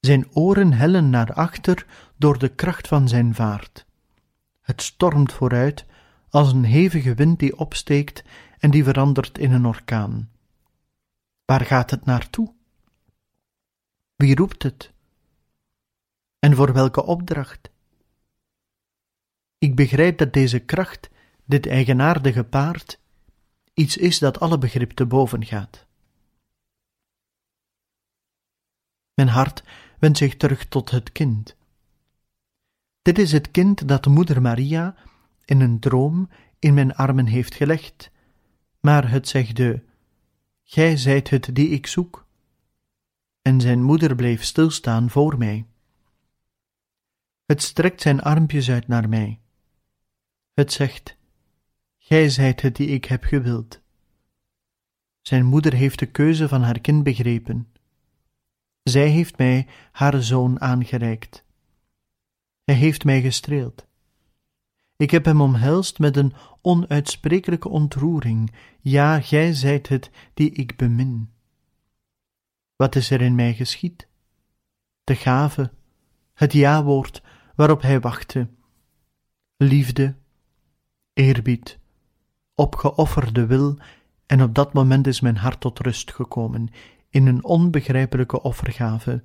Zijn 0.00 0.34
oren 0.34 0.72
hellen 0.72 1.10
naar 1.10 1.32
achter 1.32 1.86
door 2.16 2.38
de 2.38 2.48
kracht 2.48 2.88
van 2.88 3.08
zijn 3.08 3.34
vaart. 3.34 3.86
Het 4.60 4.82
stormt 4.82 5.32
vooruit 5.32 5.86
als 6.30 6.52
een 6.52 6.64
hevige 6.64 7.14
wind 7.14 7.38
die 7.38 7.58
opsteekt 7.58 8.24
en 8.58 8.70
die 8.70 8.84
verandert 8.84 9.38
in 9.38 9.52
een 9.52 9.66
orkaan. 9.66 10.30
Waar 11.44 11.64
gaat 11.64 11.90
het 11.90 12.04
naartoe? 12.04 12.54
Wie 14.16 14.36
roept 14.36 14.62
het? 14.62 14.92
En 16.38 16.56
voor 16.56 16.72
welke 16.72 17.04
opdracht? 17.04 17.70
Ik 19.58 19.76
begrijp 19.76 20.18
dat 20.18 20.32
deze 20.32 20.58
kracht, 20.58 21.10
dit 21.44 21.66
eigenaardige 21.66 22.44
paard, 22.44 23.00
iets 23.76 23.96
is 23.96 24.18
dat 24.18 24.40
alle 24.40 24.58
begrip 24.58 24.90
te 24.90 25.06
boven 25.06 25.44
gaat. 25.44 25.86
Mijn 29.14 29.28
hart 29.28 29.62
wendt 29.98 30.18
zich 30.18 30.36
terug 30.36 30.66
tot 30.66 30.90
het 30.90 31.12
kind. 31.12 31.56
Dit 33.02 33.18
is 33.18 33.32
het 33.32 33.50
kind 33.50 33.88
dat 33.88 34.06
moeder 34.06 34.42
Maria 34.42 34.94
in 35.44 35.60
een 35.60 35.78
droom 35.80 36.28
in 36.58 36.74
mijn 36.74 36.94
armen 36.94 37.26
heeft 37.26 37.54
gelegd, 37.54 38.10
maar 38.80 39.10
het 39.10 39.28
zegde: 39.28 39.84
Gij 40.62 40.96
zijt 40.96 41.30
het 41.30 41.54
die 41.54 41.68
ik 41.68 41.86
zoek. 41.86 42.26
En 43.42 43.60
zijn 43.60 43.82
moeder 43.82 44.14
bleef 44.14 44.44
stilstaan 44.44 45.10
voor 45.10 45.38
mij. 45.38 45.66
Het 47.46 47.62
strekt 47.62 48.00
zijn 48.00 48.22
armpjes 48.22 48.70
uit 48.70 48.88
naar 48.88 49.08
mij. 49.08 49.40
Het 50.54 50.72
zegt: 50.72 51.16
Gij 52.08 52.28
zijt 52.28 52.60
het 52.60 52.76
die 52.76 52.88
ik 52.88 53.04
heb 53.04 53.24
gewild. 53.24 53.80
Zijn 55.20 55.44
moeder 55.44 55.72
heeft 55.72 55.98
de 55.98 56.06
keuze 56.06 56.48
van 56.48 56.62
haar 56.62 56.80
kind 56.80 57.02
begrepen. 57.02 57.72
Zij 58.82 59.08
heeft 59.08 59.38
mij 59.38 59.66
haar 59.92 60.22
zoon 60.22 60.60
aangereikt. 60.60 61.44
Hij 62.64 62.74
heeft 62.74 63.04
mij 63.04 63.20
gestreeld. 63.20 63.86
Ik 64.96 65.10
heb 65.10 65.24
hem 65.24 65.40
omhelst 65.40 65.98
met 65.98 66.16
een 66.16 66.32
onuitsprekelijke 66.60 67.68
ontroering. 67.68 68.54
Ja, 68.80 69.20
gij 69.20 69.52
zijt 69.52 69.88
het 69.88 70.10
die 70.34 70.50
ik 70.50 70.76
bemin. 70.76 71.30
Wat 72.76 72.96
is 72.96 73.10
er 73.10 73.20
in 73.20 73.34
mij 73.34 73.54
geschied? 73.54 74.08
De 75.04 75.14
gave, 75.14 75.72
het 76.34 76.52
ja-woord 76.52 77.22
waarop 77.54 77.82
hij 77.82 78.00
wachtte. 78.00 78.48
Liefde, 79.56 80.16
eerbied, 81.12 81.78
opgeofferde 82.56 83.46
wil, 83.46 83.78
en 84.26 84.42
op 84.42 84.54
dat 84.54 84.72
moment 84.72 85.06
is 85.06 85.20
mijn 85.20 85.36
hart 85.36 85.60
tot 85.60 85.78
rust 85.78 86.12
gekomen 86.12 86.68
in 87.10 87.26
een 87.26 87.44
onbegrijpelijke 87.44 88.42
offergave. 88.42 89.22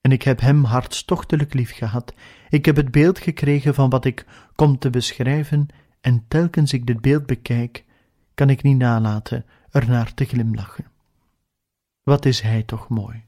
En 0.00 0.12
ik 0.12 0.22
heb 0.22 0.40
hem 0.40 0.64
hartstochtelijk 0.64 1.54
lief 1.54 1.74
gehad. 1.74 2.14
Ik 2.48 2.64
heb 2.64 2.76
het 2.76 2.90
beeld 2.90 3.18
gekregen 3.18 3.74
van 3.74 3.90
wat 3.90 4.04
ik 4.04 4.26
kom 4.54 4.78
te 4.78 4.90
beschrijven, 4.90 5.66
en 6.00 6.24
telkens 6.28 6.72
ik 6.72 6.86
dit 6.86 7.00
beeld 7.00 7.26
bekijk, 7.26 7.84
kan 8.34 8.50
ik 8.50 8.62
niet 8.62 8.78
nalaten 8.78 9.44
ernaar 9.70 10.14
te 10.14 10.24
glimlachen. 10.24 10.86
Wat 12.02 12.24
is 12.24 12.40
hij 12.40 12.62
toch 12.62 12.88
mooi! 12.88 13.27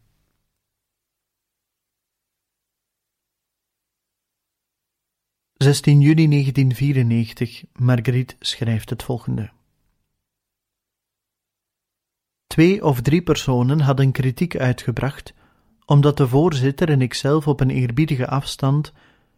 16 5.63 6.01
juli 6.01 6.29
1994, 6.29 7.65
Marguerite 7.73 8.35
schrijft 8.39 8.91
het 8.91 9.03
volgende. 9.03 9.51
Twee 12.47 12.85
of 12.85 13.01
drie 13.01 13.23
personen 13.23 13.81
hadden 13.81 14.13
kritiek 14.13 14.57
uitgebracht, 14.57 15.35
omdat 15.85 16.17
de 16.17 16.29
voorzitter 16.29 16.91
en 16.91 17.01
ikzelf 17.01 17.47
op 17.47 17.61
een 17.61 17.71
eerbiedige 17.71 18.29
afstand 18.29 18.93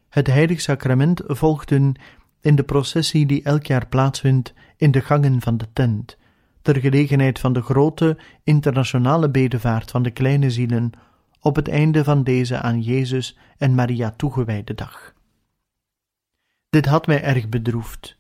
het 0.09 0.27
heilig 0.27 0.61
sacrament 0.61 1.23
volgden 1.27 1.95
in 2.41 2.57
de 2.57 2.65
processie 2.65 3.27
die 3.27 3.43
elk 3.43 3.67
jaar 3.67 3.87
plaatsvindt 3.87 4.55
in 4.77 4.91
de 4.91 5.01
gangen 5.01 5.41
van 5.41 5.57
de 5.57 5.67
tent, 5.73 6.17
ter 6.61 6.81
gelegenheid 6.81 7.39
van 7.39 7.53
de 7.53 7.63
grote 7.63 8.19
internationale 8.45 9.31
bedevaart 9.31 9.91
van 9.91 10.03
de 10.03 10.11
kleine 10.11 10.51
zielen 10.51 10.91
op 11.41 11.57
het 11.57 11.69
einde 11.69 12.05
van 12.05 12.25
deze 12.25 12.61
aan 12.61 12.81
Jezus 12.81 13.39
en 13.59 13.75
Maria 13.75 14.11
toegewijde 14.11 14.75
dag. 14.75 15.12
Dit 16.73 16.87
had 16.87 17.07
mij 17.07 17.23
erg 17.23 17.49
bedroefd. 17.49 18.19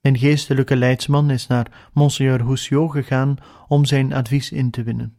Mijn 0.00 0.18
geestelijke 0.18 0.76
leidsman 0.76 1.30
is 1.30 1.46
naar 1.46 1.90
Monseigneur 1.92 2.42
Houssiot 2.42 2.90
gegaan 2.90 3.36
om 3.68 3.84
zijn 3.84 4.12
advies 4.12 4.52
in 4.52 4.70
te 4.70 4.82
winnen. 4.82 5.16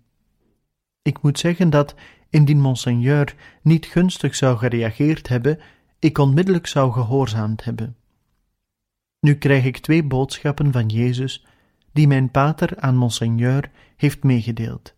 Ik 1.01 1.21
moet 1.21 1.39
zeggen 1.39 1.69
dat, 1.69 1.95
indien 2.29 2.59
Monseigneur 2.61 3.35
niet 3.61 3.85
gunstig 3.85 4.35
zou 4.35 4.57
gereageerd 4.57 5.27
hebben, 5.27 5.59
ik 5.99 6.17
onmiddellijk 6.17 6.67
zou 6.67 6.91
gehoorzaamd 6.91 7.63
hebben. 7.63 7.95
Nu 9.19 9.35
krijg 9.35 9.65
ik 9.65 9.77
twee 9.77 10.03
boodschappen 10.03 10.71
van 10.71 10.87
Jezus 10.87 11.45
die 11.91 12.07
mijn 12.07 12.31
pater 12.31 12.79
aan 12.79 12.95
Monseigneur 12.95 13.71
heeft 13.95 14.23
meegedeeld. 14.23 14.95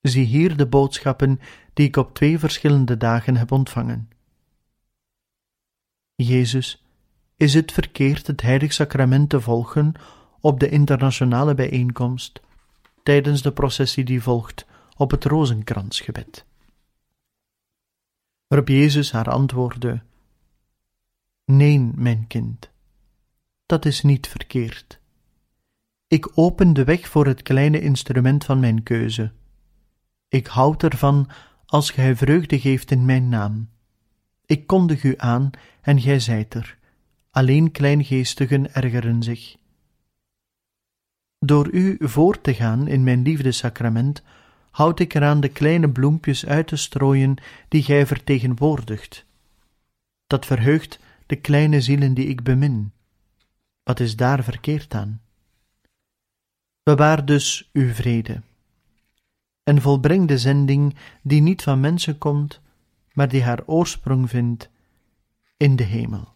Zie 0.00 0.24
hier 0.24 0.56
de 0.56 0.66
boodschappen 0.66 1.40
die 1.72 1.86
ik 1.86 1.96
op 1.96 2.14
twee 2.14 2.38
verschillende 2.38 2.96
dagen 2.96 3.36
heb 3.36 3.52
ontvangen. 3.52 4.08
Jezus, 6.16 6.84
is 7.36 7.54
het 7.54 7.72
verkeerd 7.72 8.26
het 8.26 8.40
heilig 8.40 8.72
sacrament 8.72 9.28
te 9.28 9.40
volgen 9.40 9.92
op 10.40 10.60
de 10.60 10.68
internationale 10.68 11.54
bijeenkomst, 11.54 12.40
tijdens 13.02 13.42
de 13.42 13.52
processie 13.52 14.04
die 14.04 14.22
volgt 14.22 14.66
op 14.96 15.10
het 15.10 15.24
rozenkransgebed. 15.24 16.44
Waarop 18.46 18.68
Jezus 18.68 19.12
haar 19.12 19.30
antwoordde: 19.30 20.02
Nee, 21.44 21.78
mijn 21.78 22.26
kind, 22.26 22.70
dat 23.66 23.84
is 23.84 24.02
niet 24.02 24.28
verkeerd. 24.28 25.00
Ik 26.08 26.38
open 26.38 26.72
de 26.72 26.84
weg 26.84 27.08
voor 27.08 27.26
het 27.26 27.42
kleine 27.42 27.80
instrument 27.80 28.44
van 28.44 28.60
mijn 28.60 28.82
keuze. 28.82 29.32
Ik 30.28 30.46
houd 30.46 30.82
ervan 30.82 31.30
als 31.66 31.90
gij 31.90 32.16
vreugde 32.16 32.60
geeft 32.60 32.90
in 32.90 33.04
mijn 33.04 33.28
naam. 33.28 33.68
Ik 34.46 34.66
kondig 34.66 35.02
u 35.02 35.14
aan 35.16 35.50
en 35.80 36.00
gij 36.00 36.20
zijt 36.20 36.54
er. 36.54 36.78
Alleen 37.30 37.70
kleingeestigen 37.70 38.74
ergeren 38.74 39.22
zich. 39.22 39.56
Door 41.38 41.70
u 41.70 41.96
voor 42.00 42.40
te 42.40 42.54
gaan 42.54 42.88
in 42.88 43.04
mijn 43.04 43.22
liefdesacrament, 43.22 44.22
houd 44.70 45.00
ik 45.00 45.14
eraan 45.14 45.40
de 45.40 45.48
kleine 45.48 45.90
bloempjes 45.90 46.46
uit 46.46 46.66
te 46.66 46.76
strooien 46.76 47.36
die 47.68 47.82
gij 47.82 48.06
vertegenwoordigt. 48.06 49.24
Dat 50.26 50.46
verheugt 50.46 50.98
de 51.26 51.36
kleine 51.36 51.80
zielen 51.80 52.14
die 52.14 52.26
ik 52.26 52.42
bemin. 52.42 52.92
Wat 53.82 54.00
is 54.00 54.16
daar 54.16 54.44
verkeerd 54.44 54.94
aan? 54.94 55.20
Bewaar 56.82 57.24
dus 57.24 57.70
uw 57.72 57.92
vrede 57.92 58.42
en 59.66 59.80
volbreng 59.80 60.28
de 60.28 60.38
zending 60.38 60.94
die 61.22 61.42
niet 61.42 61.62
van 61.62 61.80
mensen 61.80 62.18
komt, 62.18 62.60
maar 63.16 63.28
die 63.28 63.42
haar 63.42 63.62
oorsprong 63.66 64.30
vindt 64.30 64.70
in 65.56 65.76
de 65.76 65.82
hemel. 65.82 66.34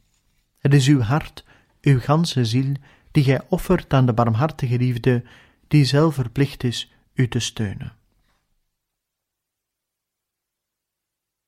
Het 0.59 0.75
is 0.75 0.87
uw 0.89 1.01
hart, 1.01 1.45
uw 1.81 2.01
ganse 2.01 2.45
ziel, 2.45 2.75
die 3.11 3.25
gij 3.25 3.41
offert 3.49 3.93
aan 3.93 4.07
de 4.07 4.13
barmhartige 4.13 4.77
liefde, 4.77 5.25
die 5.69 5.85
zelf 5.85 6.15
verplicht 6.15 6.65
is 6.65 6.93
u 7.13 7.29
te 7.29 7.39
steunen. 7.39 7.97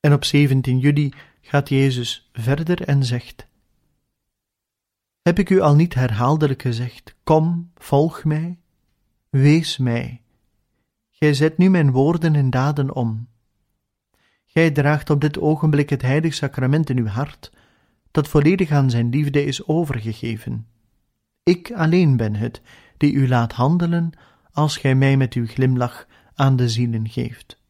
En 0.01 0.13
op 0.13 0.25
17 0.25 0.79
juli 0.79 1.13
gaat 1.41 1.69
Jezus 1.69 2.31
verder 2.33 2.83
en 2.83 3.05
zegt: 3.05 3.47
Heb 5.23 5.39
ik 5.39 5.51
u 5.51 5.61
al 5.61 5.75
niet 5.75 5.95
herhaaldelijk 5.95 6.63
gezegd: 6.63 7.15
Kom, 7.25 7.71
volg 7.75 8.25
mij, 8.25 8.59
wees 9.31 9.79
mij. 9.79 10.23
Gij 11.11 11.35
zet 11.35 11.59
nu 11.59 11.71
mijn 11.71 11.91
woorden 11.91 12.35
en 12.35 12.51
daden 12.51 12.95
om. 12.95 13.29
Gij 14.53 14.71
draagt 14.71 15.11
op 15.11 15.21
dit 15.21 15.39
ogenblik 15.39 15.91
het 15.91 16.03
heilig 16.03 16.35
sacrament 16.35 16.91
in 16.91 16.99
uw 16.99 17.07
hart, 17.07 17.53
dat 18.11 18.29
volledig 18.29 18.71
aan 18.71 18.91
zijn 18.91 19.09
liefde 19.09 19.45
is 19.45 19.67
overgegeven. 19.67 20.67
Ik 21.43 21.73
alleen 21.73 22.17
ben 22.17 22.35
het 22.35 22.61
die 22.97 23.13
u 23.13 23.29
laat 23.29 23.53
handelen 23.53 24.13
als 24.51 24.77
gij 24.77 24.95
mij 24.95 25.17
met 25.17 25.35
uw 25.35 25.47
glimlach 25.47 26.07
aan 26.35 26.57
de 26.57 26.69
zielen 26.69 27.09
geeft. 27.09 27.61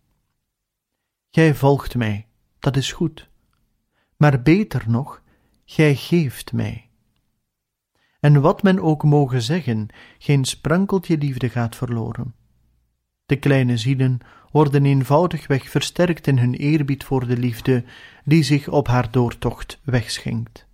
Gij 1.31 1.55
volgt 1.55 1.95
mij, 1.95 2.27
dat 2.59 2.77
is 2.77 2.93
goed, 2.93 3.29
maar 4.17 4.43
beter 4.43 4.85
nog, 4.87 5.23
gij 5.65 5.95
geeft 5.95 6.53
mij. 6.53 6.89
En 8.21 8.41
wat 8.41 8.63
men 8.63 8.81
ook 8.81 9.05
mogen 9.05 9.43
zeggen, 9.43 9.89
geen 10.19 10.45
sprankeltje 10.45 11.19
liefde 11.19 11.49
gaat 11.49 11.77
verloren. 11.77 12.35
De 13.27 13.37
kleine 13.37 13.77
zielen 13.77 14.21
worden 14.53 14.85
eenvoudigweg 14.85 15.71
versterkt 15.71 16.27
in 16.27 16.39
hun 16.39 16.55
eerbied 16.55 17.05
voor 17.05 17.27
de 17.27 17.37
liefde 17.37 17.85
die 18.25 18.43
zich 18.43 18.69
op 18.69 18.87
haar 18.87 19.11
doortocht 19.11 19.81
wegschenkt. 19.83 20.67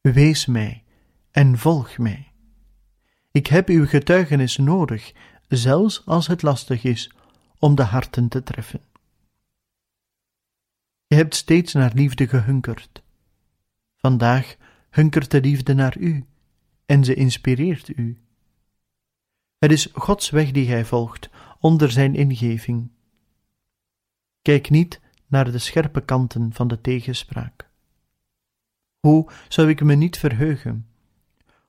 Wees 0.00 0.46
mij 0.46 0.82
en 1.30 1.58
volg 1.58 1.98
mij. 1.98 2.32
Ik 3.30 3.46
heb 3.46 3.68
uw 3.68 3.86
getuigenis 3.86 4.56
nodig, 4.56 5.12
zelfs 5.48 6.06
als 6.06 6.26
het 6.26 6.42
lastig 6.42 6.84
is 6.84 7.12
om 7.58 7.74
de 7.74 7.82
harten 7.82 8.28
te 8.28 8.42
treffen. 8.42 8.80
Je 11.06 11.14
hebt 11.14 11.34
steeds 11.34 11.72
naar 11.72 11.92
liefde 11.94 12.28
gehunkerd. 12.28 13.02
Vandaag 13.96 14.56
hunkert 14.90 15.30
de 15.30 15.40
liefde 15.40 15.74
naar 15.74 15.98
u 15.98 16.24
en 16.86 17.04
ze 17.04 17.14
inspireert 17.14 17.88
u. 17.96 18.18
Het 19.64 19.72
is 19.72 19.88
Gods 19.92 20.30
weg 20.30 20.50
die 20.50 20.66
gij 20.66 20.84
volgt, 20.84 21.30
onder 21.60 21.90
zijn 21.90 22.14
ingeving. 22.14 22.90
Kijk 24.42 24.70
niet 24.70 25.00
naar 25.26 25.52
de 25.52 25.58
scherpe 25.58 26.00
kanten 26.00 26.52
van 26.52 26.68
de 26.68 26.80
tegenspraak. 26.80 27.70
Hoe 29.00 29.30
zou 29.48 29.68
ik 29.68 29.82
me 29.82 29.94
niet 29.94 30.18
verheugen? 30.18 30.86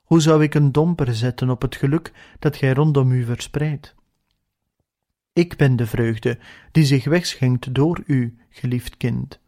Hoe 0.02 0.22
zou 0.22 0.44
ik 0.44 0.54
een 0.54 0.72
domper 0.72 1.16
zetten 1.16 1.50
op 1.50 1.62
het 1.62 1.76
geluk 1.76 2.36
dat 2.40 2.58
gij 2.58 2.74
rondom 2.74 3.12
u 3.12 3.24
verspreidt? 3.26 3.96
Ik 5.34 5.56
ben 5.56 5.76
de 5.76 5.88
vreugde 5.88 6.40
die 6.72 6.86
zich 6.86 7.06
wegschenkt 7.06 7.74
door 7.74 8.04
u, 8.06 8.38
geliefd 8.50 8.98
kind. 8.98 9.40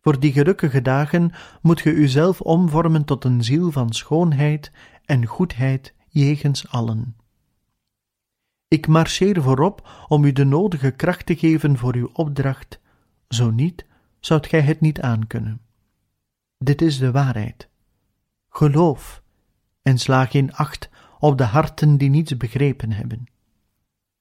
Voor 0.00 0.20
die 0.20 0.32
gelukkige 0.32 0.82
dagen 0.82 1.32
moet 1.62 1.80
ge 1.80 1.90
uzelf 1.90 2.40
omvormen 2.40 3.04
tot 3.04 3.24
een 3.24 3.44
ziel 3.44 3.70
van 3.70 3.92
schoonheid 3.92 4.72
en 5.04 5.26
goedheid 5.26 5.94
jegens 6.08 6.68
allen. 6.68 7.16
Ik 8.68 8.86
marcheer 8.86 9.42
voorop 9.42 9.88
om 10.08 10.24
u 10.24 10.32
de 10.32 10.44
nodige 10.44 10.90
kracht 10.90 11.26
te 11.26 11.36
geven 11.36 11.78
voor 11.78 11.94
uw 11.94 12.10
opdracht, 12.12 12.80
zo 13.28 13.50
niet, 13.50 13.86
zoudt 14.20 14.46
gij 14.46 14.60
het 14.60 14.80
niet 14.80 15.00
aankunnen. 15.00 15.60
Dit 16.58 16.82
is 16.82 16.98
de 16.98 17.10
waarheid. 17.10 17.68
Geloof 18.48 19.22
en 19.82 19.98
sla 19.98 20.24
geen 20.24 20.54
acht 20.54 20.88
op 21.18 21.38
de 21.38 21.44
harten 21.44 21.96
die 21.96 22.10
niets 22.10 22.36
begrepen 22.36 22.92
hebben. 22.92 23.26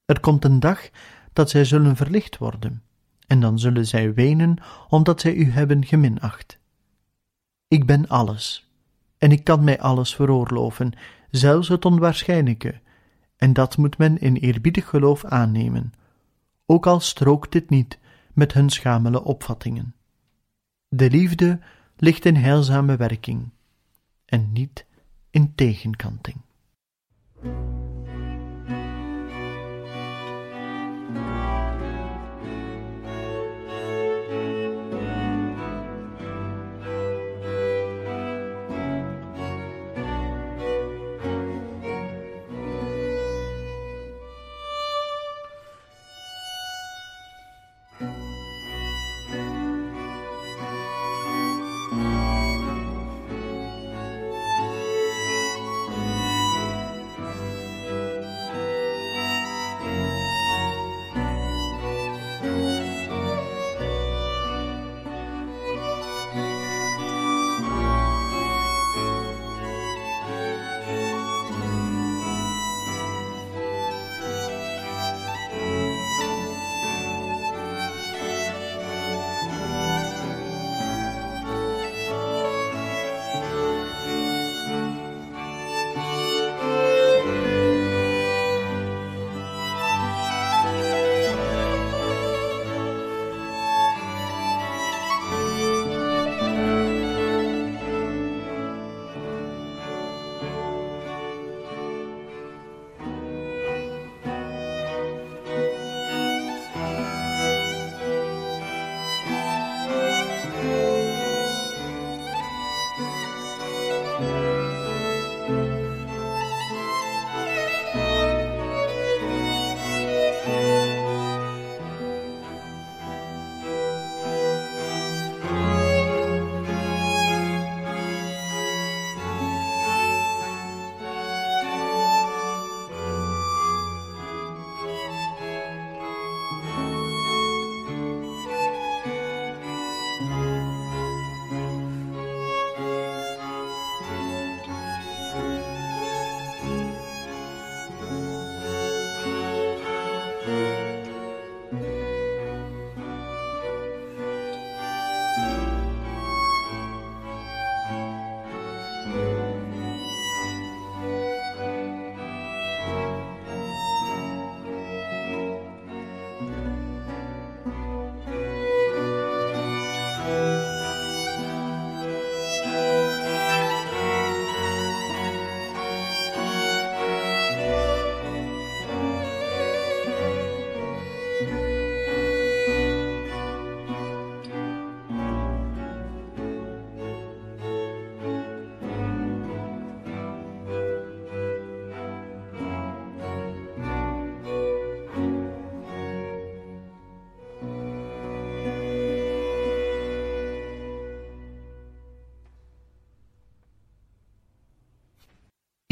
Er 0.05 0.19
komt 0.19 0.45
een 0.45 0.60
dag 0.60 0.89
dat 1.34 1.49
zij 1.49 1.65
zullen 1.65 1.95
verlicht 1.95 2.38
worden, 2.38 2.84
en 3.27 3.39
dan 3.39 3.60
zullen 3.60 3.88
zij 3.88 4.13
wenen 4.13 4.58
omdat 4.89 5.21
zij 5.21 5.34
u 5.34 5.51
hebben 5.51 5.86
geminacht. 5.86 6.60
Ik 7.67 7.86
ben 7.86 8.08
alles, 8.08 8.69
en 9.17 9.31
ik 9.31 9.43
kan 9.43 9.63
mij 9.63 9.79
alles 9.79 10.15
veroorloven, 10.15 10.93
zelfs 11.31 11.67
het 11.67 11.86
onwaarschijnlijke, 11.86 12.81
en 13.38 13.54
dat 13.54 13.78
moet 13.78 13.98
men 13.98 14.17
in 14.17 14.36
eerbiedig 14.36 14.89
geloof 14.89 15.26
aannemen, 15.26 15.93
ook 16.65 16.88
al 16.88 17.00
strookt 17.00 17.52
dit 17.52 17.69
niet 17.69 18.00
met 18.34 18.54
hun 18.54 18.69
schamele 18.69 19.24
opvattingen. 19.24 19.95
De 20.88 21.10
liefde 21.10 21.60
ligt 21.98 22.26
in 22.26 22.36
heilzame 22.36 22.95
werking 22.95 23.50
en 24.26 24.52
niet 24.52 24.86
in 25.30 25.56
tegenkanting. 25.56 26.38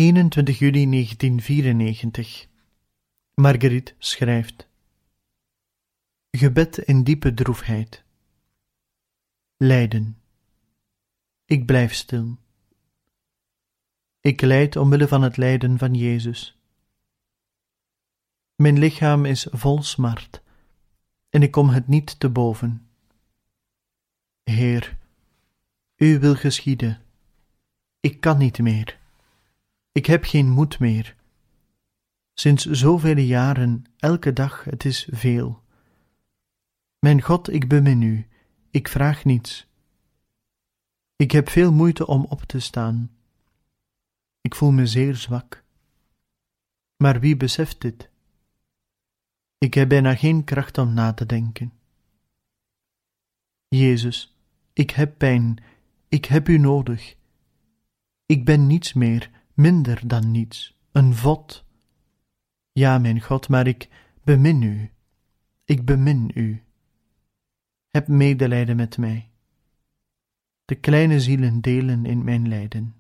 21 0.03 0.59
juli 0.59 0.85
1994. 0.89 2.47
Marguerite 3.33 3.93
schrijft: 3.97 4.67
Gebed 6.31 6.77
in 6.77 7.03
diepe 7.03 7.33
droefheid. 7.33 8.03
Lijden. 9.57 10.17
Ik 11.45 11.65
blijf 11.65 11.93
stil. 11.93 12.37
Ik 14.19 14.41
lijd 14.41 14.75
omwille 14.75 15.07
van 15.07 15.21
het 15.21 15.37
lijden 15.37 15.77
van 15.77 15.93
Jezus. 15.93 16.57
Mijn 18.55 18.79
lichaam 18.79 19.25
is 19.25 19.47
vol 19.51 19.83
smart 19.83 20.41
en 21.29 21.41
ik 21.41 21.51
kom 21.51 21.69
het 21.69 21.87
niet 21.87 22.19
te 22.19 22.29
boven. 22.29 22.87
Heer, 24.43 24.97
U 25.95 26.19
wil 26.19 26.35
geschieden. 26.35 27.01
Ik 27.99 28.19
kan 28.19 28.37
niet 28.37 28.59
meer. 28.59 29.01
Ik 29.93 30.06
heb 30.06 30.23
geen 30.23 30.49
moed 30.49 30.79
meer. 30.79 31.15
Sinds 32.34 32.65
zoveel 32.65 33.17
jaren, 33.17 33.84
elke 33.97 34.34
dag, 34.34 34.63
het 34.63 34.86
is 34.86 35.08
veel. 35.12 35.63
Mijn 36.99 37.21
God, 37.21 37.49
ik 37.49 37.67
bemin 37.67 38.01
U, 38.01 38.27
ik 38.69 38.88
vraag 38.88 39.25
niets. 39.25 39.67
Ik 41.15 41.32
heb 41.32 41.49
veel 41.49 41.71
moeite 41.71 42.08
om 42.08 42.25
op 42.25 42.41
te 42.41 42.60
staan. 42.60 43.12
Ik 44.41 44.56
voel 44.56 44.71
me 44.71 44.88
zeer 44.88 45.15
zwak. 45.15 45.63
Maar 46.97 47.19
wie 47.19 47.38
beseft 47.38 47.82
dit? 47.82 48.10
Ik 49.58 49.73
heb 49.73 49.89
bijna 49.89 50.15
geen 50.15 50.43
kracht 50.43 50.77
om 50.77 50.93
na 50.93 51.13
te 51.13 51.25
denken. 51.25 51.73
Jezus, 53.67 54.36
ik 54.73 54.89
heb 54.89 55.17
pijn, 55.17 55.63
ik 56.08 56.25
heb 56.25 56.47
U 56.47 56.58
nodig. 56.58 57.15
Ik 58.25 58.45
ben 58.45 58.67
niets 58.67 58.93
meer, 58.93 59.42
minder 59.53 60.07
dan 60.07 60.31
niets, 60.31 60.77
een 60.91 61.13
vod. 61.15 61.65
Ja, 62.71 62.97
mijn 62.97 63.21
God, 63.21 63.49
maar 63.49 63.67
ik 63.67 63.89
bemin 64.23 64.61
U, 64.61 64.91
ik 65.63 65.85
bemin 65.85 66.31
U. 66.33 66.63
Heb 67.89 68.07
medelijden 68.07 68.75
met 68.75 68.97
mij. 68.97 69.29
De 70.65 70.75
kleine 70.75 71.19
zielen 71.19 71.61
delen 71.61 72.05
in 72.05 72.23
mijn 72.23 72.47
lijden. 72.47 72.95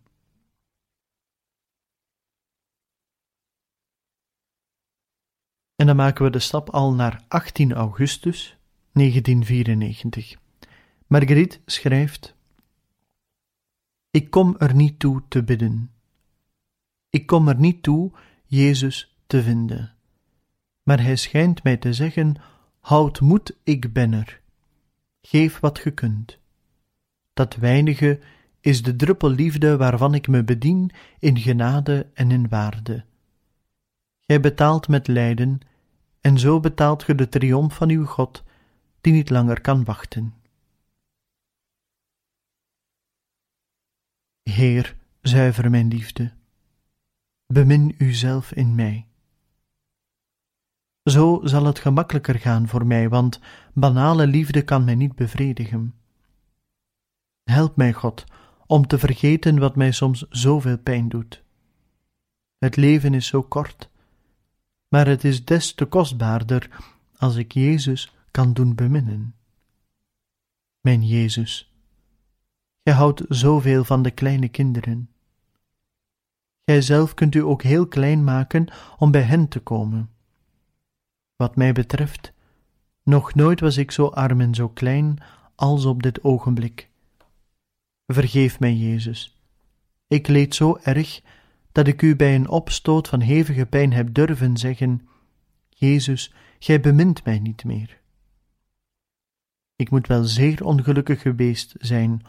En 5.75 5.85
dan 5.85 5.95
maken 5.95 6.25
we 6.25 6.31
de 6.31 6.39
stap 6.39 6.69
al 6.69 6.93
naar 6.93 7.23
18 7.27 7.73
augustus 7.73 8.57
1994. 8.91 10.35
Marguerite 11.07 11.59
schrijft: 11.65 12.35
Ik 14.09 14.29
kom 14.29 14.55
er 14.57 14.75
niet 14.75 14.99
toe 14.99 15.23
te 15.27 15.43
bidden. 15.43 15.92
Ik 17.13 17.25
kom 17.25 17.47
er 17.47 17.59
niet 17.59 17.83
toe 17.83 18.11
Jezus 18.45 19.15
te 19.27 19.43
vinden. 19.43 19.93
Maar 20.83 21.01
hij 21.01 21.15
schijnt 21.15 21.63
mij 21.63 21.77
te 21.77 21.93
zeggen: 21.93 22.35
Houd 22.79 23.19
moed, 23.19 23.57
ik 23.63 23.93
ben 23.93 24.13
er. 24.13 24.41
Geef 25.21 25.59
wat 25.59 25.79
ge 25.79 25.91
kunt. 25.91 26.39
Dat 27.33 27.55
weinige 27.55 28.19
is 28.59 28.83
de 28.83 28.95
druppel 28.95 29.29
liefde 29.29 29.77
waarvan 29.77 30.13
ik 30.13 30.27
me 30.27 30.43
bedien 30.43 30.91
in 31.19 31.37
genade 31.37 32.07
en 32.13 32.31
in 32.31 32.49
waarde. 32.49 33.05
Gij 34.19 34.39
betaalt 34.39 34.87
met 34.87 35.07
lijden, 35.07 35.59
en 36.21 36.39
zo 36.39 36.59
betaalt 36.59 37.03
ge 37.03 37.15
de 37.15 37.29
triomf 37.29 37.75
van 37.75 37.89
uw 37.89 38.05
God, 38.05 38.43
die 39.01 39.13
niet 39.13 39.29
langer 39.29 39.61
kan 39.61 39.83
wachten. 39.83 40.33
Heer, 44.43 44.95
zuiver 45.21 45.69
mijn 45.69 45.87
liefde, 45.87 46.31
bemin 47.53 47.95
uzelf 47.97 48.51
in 48.51 48.75
mij. 48.75 49.07
Zo 51.03 51.39
zal 51.43 51.65
het 51.65 51.79
gemakkelijker 51.79 52.39
gaan 52.39 52.67
voor 52.67 52.85
mij, 52.85 53.09
want 53.09 53.39
banale 53.73 54.27
liefde 54.27 54.61
kan 54.61 54.83
mij 54.83 54.95
niet 54.95 55.15
bevredigen. 55.15 55.95
Help 57.43 57.75
mij, 57.75 57.93
God, 57.93 58.23
om 58.65 58.87
te 58.87 58.99
vergeten 58.99 59.59
wat 59.59 59.75
mij 59.75 59.91
soms 59.91 60.25
zoveel 60.29 60.77
pijn 60.77 61.09
doet. 61.09 61.43
Het 62.57 62.75
leven 62.75 63.13
is 63.13 63.27
zo 63.27 63.41
kort, 63.41 63.89
maar 64.87 65.07
het 65.07 65.23
is 65.23 65.45
des 65.45 65.73
te 65.73 65.85
kostbaarder 65.85 66.69
als 67.17 67.35
ik 67.35 67.51
Jezus 67.51 68.15
kan 68.31 68.53
doen 68.53 68.75
beminnen. 68.75 69.35
Mijn 70.81 71.07
Jezus, 71.07 71.73
gij 72.83 72.93
houdt 72.93 73.23
zoveel 73.27 73.83
van 73.83 74.01
de 74.01 74.11
kleine 74.11 74.49
kinderen. 74.49 75.12
Gij 76.65 76.81
zelf 76.81 77.13
kunt 77.13 77.35
u 77.35 77.39
ook 77.39 77.63
heel 77.63 77.87
klein 77.87 78.23
maken 78.23 78.67
om 78.97 79.11
bij 79.11 79.21
hen 79.21 79.47
te 79.47 79.59
komen. 79.59 80.09
Wat 81.35 81.55
mij 81.55 81.73
betreft, 81.73 82.33
nog 83.03 83.35
nooit 83.35 83.59
was 83.59 83.77
ik 83.77 83.91
zo 83.91 84.07
arm 84.07 84.41
en 84.41 84.55
zo 84.55 84.69
klein 84.69 85.17
als 85.55 85.85
op 85.85 86.03
dit 86.03 86.23
ogenblik. 86.23 86.89
Vergeef 88.05 88.59
mij, 88.59 88.73
Jezus. 88.73 89.37
Ik 90.07 90.27
leed 90.27 90.55
zo 90.55 90.79
erg 90.83 91.21
dat 91.71 91.87
ik 91.87 92.01
u 92.01 92.15
bij 92.15 92.35
een 92.35 92.49
opstoot 92.49 93.07
van 93.07 93.19
hevige 93.19 93.65
pijn 93.65 93.93
heb 93.93 94.13
durven 94.13 94.57
zeggen: 94.57 95.07
Jezus, 95.69 96.33
gij 96.59 96.79
bemint 96.79 97.25
mij 97.25 97.39
niet 97.39 97.63
meer. 97.63 98.01
Ik 99.75 99.89
moet 99.89 100.07
wel 100.07 100.23
zeer 100.23 100.65
ongelukkig 100.65 101.21
geweest 101.21 101.75
zijn 101.79 102.21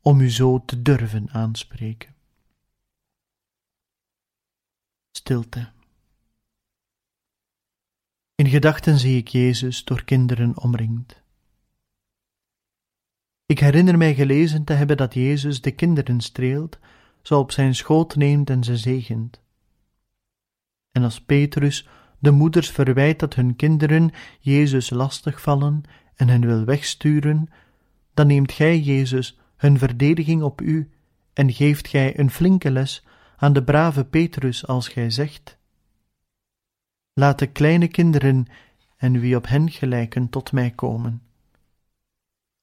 om 0.00 0.20
u 0.20 0.30
zo 0.30 0.62
te 0.64 0.82
durven 0.82 1.30
aanspreken. 1.30 2.13
Stilte. 5.16 5.68
In 8.34 8.46
gedachten 8.46 8.98
zie 8.98 9.16
ik 9.16 9.28
Jezus 9.28 9.84
door 9.84 10.04
kinderen 10.04 10.58
omringd. 10.58 11.22
Ik 13.46 13.58
herinner 13.58 13.98
mij 13.98 14.14
gelezen 14.14 14.64
te 14.64 14.72
hebben 14.72 14.96
dat 14.96 15.14
Jezus 15.14 15.60
de 15.60 15.70
kinderen 15.70 16.20
streelt, 16.20 16.78
ze 17.22 17.36
op 17.36 17.52
zijn 17.52 17.74
schoot 17.74 18.16
neemt 18.16 18.50
en 18.50 18.64
ze 18.64 18.76
zegent. 18.76 19.40
En 20.90 21.02
als 21.02 21.20
Petrus 21.20 21.88
de 22.18 22.30
moeders 22.30 22.70
verwijt 22.70 23.18
dat 23.18 23.34
hun 23.34 23.56
kinderen 23.56 24.10
Jezus 24.40 24.90
lastig 24.90 25.40
vallen 25.40 25.82
en 26.14 26.28
hen 26.28 26.46
wil 26.46 26.64
wegsturen, 26.64 27.48
dan 28.14 28.26
neemt 28.26 28.52
gij, 28.52 28.80
Jezus, 28.80 29.38
hun 29.56 29.78
verdediging 29.78 30.42
op 30.42 30.60
u 30.60 30.90
en 31.32 31.52
geeft 31.52 31.88
gij 31.88 32.18
een 32.18 32.30
flinke 32.30 32.70
les 32.70 33.04
aan 33.44 33.52
de 33.52 33.64
brave 33.64 34.04
Petrus 34.04 34.66
als 34.66 34.88
gij 34.88 35.10
zegt: 35.10 35.58
Laat 37.12 37.38
de 37.38 37.46
kleine 37.46 37.88
kinderen 37.88 38.46
en 38.96 39.20
wie 39.20 39.36
op 39.36 39.46
hen 39.46 39.70
gelijken 39.70 40.28
tot 40.28 40.52
mij 40.52 40.70
komen. 40.70 41.22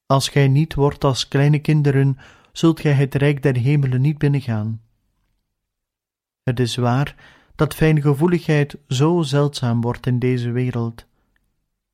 Als 0.06 0.30
gij 0.30 0.48
niet 0.48 0.74
wordt 0.74 1.04
als 1.04 1.28
kleine 1.28 1.60
kinderen, 1.60 2.17
zult 2.52 2.80
gij 2.80 2.94
het 2.94 3.15
rijk 3.15 3.44
der 3.44 3.56
hemelen 3.56 4.02
niet 4.02 4.17
binnengaan. 4.17 4.82
Het 6.44 6.60
is 6.60 6.76
waar 6.76 7.15
dat 7.56 7.74
fijngevoeligheid 7.74 8.78
zo 8.88 9.22
zeldzaam 9.22 9.82
wordt 9.82 10.08
in 10.08 10.20
deze 10.20 10.52
wereld, 10.52 11.06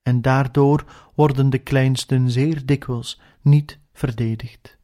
en 0.02 0.22
daardoor 0.22 1.10
worden 1.16 1.50
de 1.50 1.60
kleinsten 1.60 2.32
zeer 2.32 2.66
dikwijls 2.66 3.22
niet 3.42 3.80
verdedigd. 3.94 4.78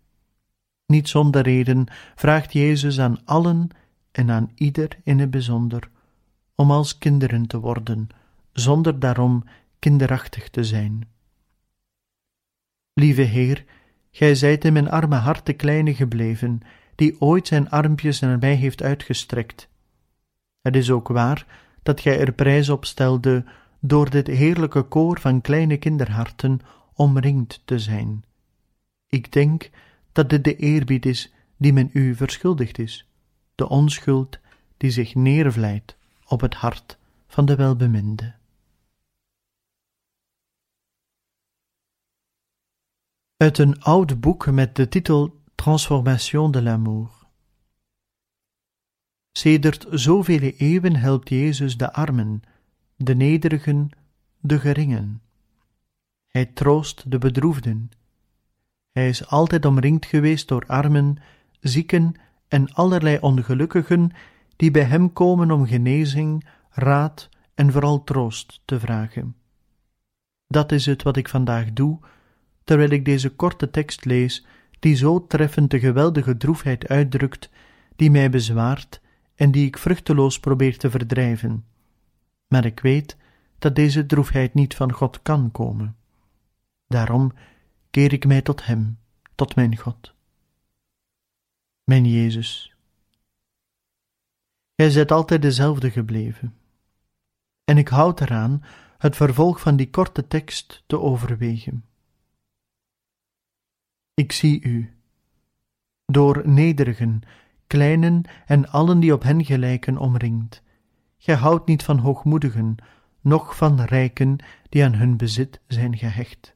Niet 0.85 1.09
zonder 1.09 1.41
reden 1.41 1.85
vraagt 2.15 2.53
Jezus 2.53 2.99
aan 2.99 3.25
allen 3.25 3.69
en 4.13 4.31
aan 4.31 4.51
ieder 4.55 4.97
in 5.03 5.19
het 5.19 5.31
bijzonder 5.31 5.89
om 6.55 6.71
als 6.71 6.97
kinderen 6.97 7.47
te 7.47 7.59
worden, 7.59 8.07
zonder 8.51 8.99
daarom 8.99 9.43
kinderachtig 9.79 10.49
te 10.49 10.63
zijn. 10.63 11.07
Lieve 12.93 13.21
Heer, 13.21 13.65
Gij 14.11 14.35
zijt 14.35 14.65
in 14.65 14.73
mijn 14.73 14.89
arme 14.89 15.15
hart 15.15 15.45
de 15.45 15.53
kleine 15.53 15.95
gebleven, 15.95 16.61
die 16.95 17.21
ooit 17.21 17.47
zijn 17.47 17.69
armpjes 17.69 18.19
naar 18.19 18.37
mij 18.39 18.55
heeft 18.55 18.81
uitgestrekt. 18.81 19.69
Het 20.61 20.75
is 20.75 20.91
ook 20.91 21.07
waar 21.07 21.45
dat 21.83 21.99
gij 21.99 22.19
er 22.19 22.31
prijs 22.31 22.69
op 22.69 22.85
stelde 22.85 23.45
door 23.79 24.09
dit 24.09 24.27
heerlijke 24.27 24.81
koor 24.81 25.19
van 25.19 25.41
kleine 25.41 25.77
kinderharten 25.77 26.59
omringd 26.93 27.61
te 27.65 27.79
zijn. 27.79 28.23
Ik 29.07 29.31
denk 29.31 29.69
dat 30.11 30.29
dit 30.29 30.43
de 30.43 30.55
eerbied 30.55 31.05
is 31.05 31.33
die 31.57 31.73
men 31.73 31.89
u 31.93 32.15
verschuldigd 32.15 32.79
is, 32.79 33.07
de 33.55 33.69
onschuld 33.69 34.39
die 34.77 34.91
zich 34.91 35.15
neervlijt 35.15 35.97
op 36.25 36.41
het 36.41 36.53
hart 36.53 36.97
van 37.27 37.45
de 37.45 37.55
welbeminde. 37.55 38.35
Uit 43.37 43.57
een 43.57 43.81
oud 43.81 44.19
boek 44.19 44.51
met 44.51 44.75
de 44.75 44.87
titel 44.87 45.41
Transformation 45.55 46.51
de 46.51 46.61
l'amour. 46.61 47.09
Sedert 49.31 49.85
zoveel 49.89 50.39
eeuwen 50.39 50.95
helpt 50.95 51.29
Jezus 51.29 51.77
de 51.77 51.93
armen, 51.93 52.41
de 52.95 53.15
nederigen, 53.15 53.89
de 54.39 54.59
geringen. 54.59 55.21
Hij 56.27 56.45
troost 56.45 57.11
de 57.11 57.17
bedroefden. 57.17 57.91
Hij 58.91 59.09
is 59.09 59.27
altijd 59.27 59.65
omringd 59.65 60.05
geweest 60.05 60.47
door 60.47 60.65
armen, 60.65 61.17
zieken 61.59 62.15
en 62.53 62.73
allerlei 62.73 63.17
ongelukkigen 63.19 64.11
die 64.55 64.71
bij 64.71 64.83
Hem 64.83 65.13
komen 65.13 65.51
om 65.51 65.65
genezing, 65.65 66.47
raad 66.69 67.29
en 67.55 67.71
vooral 67.71 68.03
troost 68.03 68.61
te 68.65 68.79
vragen. 68.79 69.35
Dat 70.47 70.71
is 70.71 70.85
het 70.85 71.03
wat 71.03 71.17
ik 71.17 71.29
vandaag 71.29 71.73
doe, 71.73 71.99
terwijl 72.63 72.89
ik 72.89 73.05
deze 73.05 73.29
korte 73.29 73.69
tekst 73.69 74.05
lees, 74.05 74.45
die 74.79 74.95
zo 74.95 75.27
treffend 75.27 75.71
de 75.71 75.79
geweldige 75.79 76.37
droefheid 76.37 76.87
uitdrukt, 76.87 77.49
die 77.95 78.11
mij 78.11 78.29
bezwaart 78.29 79.01
en 79.35 79.51
die 79.51 79.65
ik 79.65 79.77
vruchteloos 79.77 80.39
probeer 80.39 80.77
te 80.77 80.89
verdrijven. 80.89 81.65
Maar 82.47 82.65
ik 82.65 82.79
weet 82.79 83.17
dat 83.59 83.75
deze 83.75 84.05
droefheid 84.05 84.53
niet 84.53 84.75
van 84.75 84.91
God 84.91 85.21
kan 85.21 85.51
komen. 85.51 85.95
Daarom 86.87 87.31
keer 87.89 88.13
ik 88.13 88.25
mij 88.25 88.41
tot 88.41 88.65
Hem, 88.65 88.97
tot 89.35 89.55
mijn 89.55 89.77
God. 89.77 90.12
Mijn 91.83 92.05
Jezus, 92.05 92.75
Gij 94.75 94.89
zijt 94.89 95.11
altijd 95.11 95.41
dezelfde 95.41 95.91
gebleven. 95.91 96.55
En 97.63 97.77
ik 97.77 97.87
houd 97.87 98.21
eraan 98.21 98.63
het 98.97 99.15
vervolg 99.15 99.59
van 99.59 99.75
die 99.75 99.89
korte 99.89 100.27
tekst 100.27 100.83
te 100.87 100.99
overwegen. 100.99 101.85
Ik 104.13 104.31
zie 104.31 104.61
u, 104.63 104.93
door 106.05 106.47
nederigen, 106.47 107.21
kleinen 107.67 108.23
en 108.45 108.69
allen 108.69 108.99
die 108.99 109.13
op 109.13 109.23
hen 109.23 109.45
gelijken 109.45 109.97
omringd. 109.97 110.61
Gij 111.17 111.35
houdt 111.35 111.67
niet 111.67 111.83
van 111.83 111.97
hoogmoedigen, 111.97 112.75
noch 113.21 113.57
van 113.57 113.81
rijken 113.81 114.37
die 114.69 114.83
aan 114.83 114.95
hun 114.95 115.17
bezit 115.17 115.61
zijn 115.67 115.97
gehecht. 115.97 116.55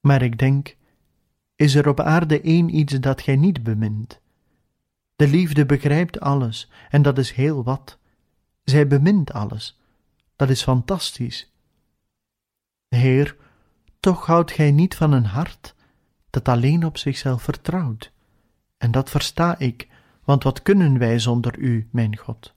Maar 0.00 0.22
ik 0.22 0.38
denk, 0.38 0.76
is 1.58 1.74
er 1.74 1.88
op 1.88 2.00
aarde 2.00 2.40
één 2.40 2.74
iets 2.76 2.92
dat 2.92 3.22
gij 3.22 3.36
niet 3.36 3.62
bemint? 3.62 4.20
De 5.16 5.28
liefde 5.28 5.66
begrijpt 5.66 6.20
alles, 6.20 6.70
en 6.90 7.02
dat 7.02 7.18
is 7.18 7.32
heel 7.32 7.64
wat. 7.64 7.98
Zij 8.64 8.86
bemint 8.86 9.32
alles, 9.32 9.80
dat 10.36 10.50
is 10.50 10.62
fantastisch. 10.62 11.52
Heer, 12.88 13.36
toch 14.00 14.26
houdt 14.26 14.52
gij 14.52 14.70
niet 14.70 14.94
van 14.94 15.12
een 15.12 15.24
hart 15.24 15.74
dat 16.30 16.48
alleen 16.48 16.84
op 16.84 16.98
zichzelf 16.98 17.42
vertrouwt. 17.42 18.12
En 18.76 18.90
dat 18.90 19.10
versta 19.10 19.58
ik, 19.58 19.88
want 20.24 20.42
wat 20.42 20.62
kunnen 20.62 20.98
wij 20.98 21.18
zonder 21.18 21.58
u, 21.58 21.88
mijn 21.90 22.16
God? 22.16 22.54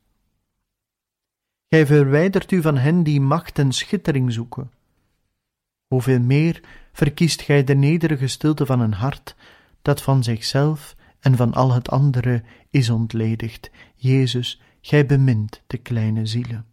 Gij 1.70 1.86
verwijdert 1.86 2.52
u 2.52 2.62
van 2.62 2.78
hen 2.78 3.04
die 3.04 3.22
macht 3.22 3.60
en 3.60 3.72
schittering 3.72 4.34
zoeken. 4.34 4.72
Hoeveel 5.88 6.20
meer 6.20 6.62
verkiest 6.92 7.42
gij 7.42 7.64
de 7.64 7.76
nederige 7.76 8.28
stilte 8.28 8.66
van 8.66 8.80
een 8.80 8.94
hart 8.94 9.36
dat 9.82 10.02
van 10.02 10.24
zichzelf 10.24 10.96
en 11.20 11.36
van 11.36 11.54
al 11.54 11.72
het 11.74 11.90
andere 11.90 12.44
is 12.70 12.90
ontledigd. 12.90 13.72
Jezus, 13.96 14.62
gij 14.82 15.06
bemint 15.06 15.62
de 15.68 15.78
kleine 15.78 16.26
zielen. 16.26 16.66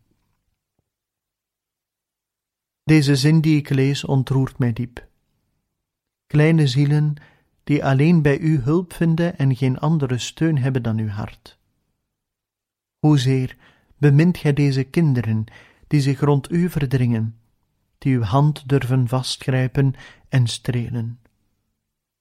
Deze 2.85 3.16
zin 3.16 3.40
die 3.40 3.57
ik 3.57 3.68
lees 3.68 4.04
ontroert 4.04 4.59
mij 4.59 4.72
diep. 4.72 5.07
Kleine 6.26 6.66
zielen 6.66 7.14
die 7.64 7.85
alleen 7.85 8.22
bij 8.22 8.38
u 8.38 8.59
hulp 8.59 8.92
vinden 8.92 9.38
en 9.38 9.57
geen 9.57 9.78
andere 9.78 10.18
steun 10.18 10.59
hebben 10.59 10.83
dan 10.83 10.98
uw 10.98 11.09
hart. 11.09 11.59
Hoezeer 12.98 13.57
bemint 13.96 14.38
gij 14.38 14.52
deze 14.52 14.85
kinderen 14.85 15.44
die 15.87 16.00
zich 16.00 16.20
rond 16.20 16.50
u 16.50 16.70
verdringen, 16.70 17.38
die 17.99 18.17
uw 18.17 18.23
hand 18.23 18.69
durven 18.69 19.09
vastgrijpen 19.09 19.95
en 20.29 20.47
strelen. 20.47 21.19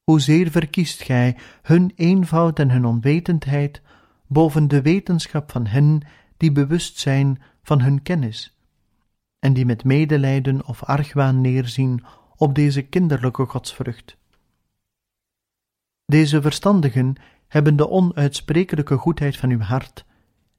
Hoezeer 0.03 0.51
verkiest 0.51 1.03
gij 1.03 1.37
hun 1.61 1.91
eenvoud 1.95 2.59
en 2.59 2.71
hun 2.71 2.85
onwetendheid 2.85 3.81
boven 4.27 4.67
de 4.67 4.81
wetenschap 4.81 5.51
van 5.51 5.65
hen 5.65 6.01
die 6.37 6.51
bewust 6.51 6.99
zijn 6.99 7.41
van 7.63 7.81
hun 7.81 8.01
kennis, 8.01 8.57
en 9.39 9.53
die 9.53 9.65
met 9.65 9.83
medelijden 9.83 10.65
of 10.65 10.83
argwaan 10.83 11.41
neerzien 11.41 12.03
op 12.35 12.55
deze 12.55 12.81
kinderlijke 12.81 13.45
godsvrucht. 13.45 14.17
Deze 16.05 16.41
verstandigen 16.41 17.15
hebben 17.47 17.75
de 17.75 17.89
onuitsprekelijke 17.89 18.95
goedheid 18.95 19.37
van 19.37 19.49
uw 19.49 19.59
hart 19.59 20.05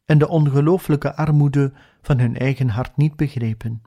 en 0.04 0.18
de 0.18 0.28
ongelooflijke 0.28 1.14
armoede 1.14 1.72
van 2.02 2.18
hun 2.18 2.36
eigen 2.36 2.68
hart 2.68 2.96
niet 2.96 3.16
begrepen. 3.16 3.82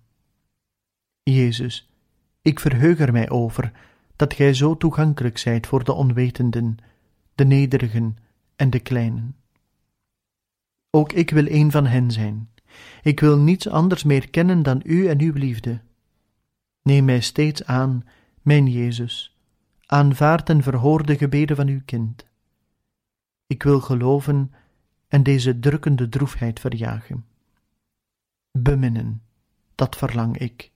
Jezus, 1.23 1.89
ik 2.41 2.60
verheug 2.60 2.99
er 2.99 3.12
mij 3.12 3.29
over 3.29 3.71
dat 4.15 4.34
gij 4.34 4.53
zo 4.53 4.77
toegankelijk 4.77 5.38
zijt 5.38 5.67
voor 5.67 5.84
de 5.84 5.93
onwetenden, 5.93 6.77
de 7.36 7.45
nederigen 7.45 8.17
en 8.55 8.69
de 8.69 8.79
kleinen. 8.79 9.36
Ook 10.89 11.12
ik 11.12 11.29
wil 11.29 11.45
een 11.47 11.71
van 11.71 11.86
hen 11.86 12.12
zijn. 12.12 12.49
Ik 13.01 13.19
wil 13.19 13.38
niets 13.38 13.67
anders 13.67 14.03
meer 14.03 14.29
kennen 14.29 14.63
dan 14.63 14.81
u 14.84 15.07
en 15.07 15.21
uw 15.21 15.34
liefde. 15.34 15.81
Neem 16.81 17.05
mij 17.05 17.21
steeds 17.21 17.65
aan, 17.65 18.03
mijn 18.41 18.67
Jezus, 18.67 19.38
aanvaard 19.86 20.49
en 20.49 20.63
verhoor 20.63 21.05
de 21.05 21.17
gebeden 21.17 21.55
van 21.55 21.67
uw 21.67 21.81
kind. 21.86 22.25
Ik 23.47 23.63
wil 23.63 23.81
geloven 23.81 24.53
en 25.07 25.23
deze 25.23 25.60
drukkende 25.60 26.10
droefheid 26.10 26.60
verjagen. 26.60 27.25
Beminnen, 28.51 29.21
dat 29.75 29.95
verlang 29.95 30.38
ik. 30.38 30.71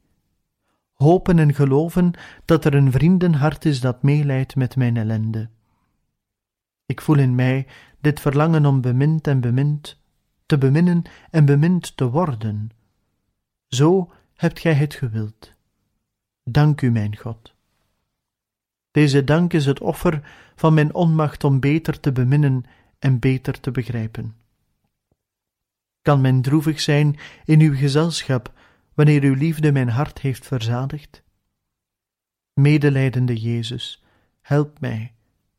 Hopen 0.95 1.39
en 1.39 1.53
geloven 1.53 2.13
dat 2.45 2.65
er 2.65 2.73
een 2.73 2.91
vriendenhart 2.91 3.65
is 3.65 3.79
dat 3.81 4.03
meelijdt 4.03 4.55
met 4.55 4.75
mijn 4.75 4.97
ellende. 4.97 5.49
Ik 6.86 7.01
voel 7.01 7.17
in 7.17 7.36
mij 7.36 7.67
dit 7.99 8.19
verlangen 8.19 8.65
om 8.65 8.81
bemind 8.81 9.27
en 9.27 9.41
bemind, 9.41 10.01
te 10.45 10.58
beminnen 10.58 11.01
en 11.29 11.45
bemind 11.45 11.97
te 11.97 12.10
worden. 12.10 12.71
Zo 13.67 14.12
hebt 14.36 14.60
gij 14.60 14.73
het 14.73 14.93
gewild. 14.93 15.53
Dank 16.43 16.81
u, 16.81 16.91
mijn 16.91 17.17
God. 17.17 17.53
Deze 18.91 19.23
dank 19.23 19.53
is 19.53 19.65
het 19.65 19.79
offer 19.79 20.21
van 20.55 20.73
mijn 20.73 20.93
onmacht 20.93 21.43
om 21.43 21.60
beter 21.60 21.99
te 21.99 22.12
beminnen 22.12 22.63
en 22.99 23.19
beter 23.19 23.60
te 23.60 23.71
begrijpen. 23.71 24.36
Kan 26.01 26.21
men 26.21 26.41
droevig 26.41 26.79
zijn 26.81 27.17
in 27.45 27.60
uw 27.60 27.75
gezelschap 27.75 28.53
wanneer 28.95 29.23
uw 29.23 29.34
liefde 29.34 29.71
mijn 29.71 29.89
hart 29.89 30.19
heeft 30.19 30.47
verzadigd? 30.47 31.23
Medelijdende 32.53 33.36
Jezus, 33.36 34.03
help 34.41 34.79
mij. 34.79 35.13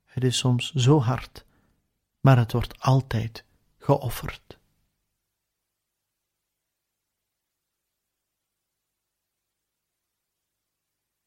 Het 0.05 0.25
is 0.25 0.39
soms 0.39 0.73
zo 0.75 1.01
hard, 1.01 1.45
maar 2.21 2.39
het 2.39 2.53
wordt 2.53 2.81
altijd 2.81 3.45
geofferd. 3.79 4.59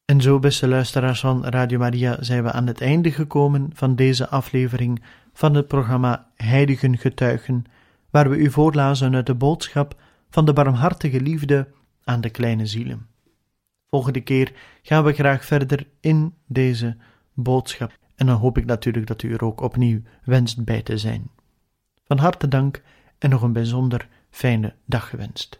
En 0.04 0.20
zo, 0.20 0.38
beste 0.38 0.68
luisteraars 0.68 1.20
van 1.20 1.44
Radio 1.44 1.78
Maria, 1.78 2.22
zijn 2.22 2.42
we 2.42 2.52
aan 2.52 2.66
het 2.66 2.80
einde 2.80 3.12
gekomen 3.12 3.70
van 3.74 3.96
deze 3.96 4.28
aflevering 4.28 5.02
van 5.32 5.54
het 5.54 5.66
programma 5.66 6.30
Heiligen 6.36 6.98
Getuigen, 6.98 7.64
waar 8.10 8.30
we 8.30 8.36
u 8.36 8.50
voorlazen 8.50 9.14
uit 9.14 9.26
de 9.26 9.34
boodschap 9.34 10.00
van 10.30 10.44
de 10.44 10.52
barmhartige 10.52 11.20
liefde 11.20 11.68
aan 12.04 12.20
de 12.20 12.30
kleine 12.30 12.66
zielen. 12.66 13.06
Volgende 13.88 14.20
keer 14.20 14.52
gaan 14.82 15.04
we 15.04 15.12
graag 15.12 15.44
verder 15.44 15.86
in 16.00 16.34
deze 16.46 16.96
boodschap 17.34 17.98
en 18.14 18.26
dan 18.26 18.36
hoop 18.36 18.58
ik 18.58 18.64
natuurlijk 18.64 19.06
dat 19.06 19.22
u 19.22 19.32
er 19.32 19.44
ook 19.44 19.60
opnieuw 19.60 20.00
wenst 20.24 20.64
bij 20.64 20.82
te 20.82 20.98
zijn. 20.98 21.30
Van 22.04 22.18
harte 22.18 22.48
dank 22.48 22.82
en 23.18 23.30
nog 23.30 23.42
een 23.42 23.52
bijzonder 23.52 24.08
fijne 24.30 24.74
dag 24.84 25.08
gewenst. 25.08 25.59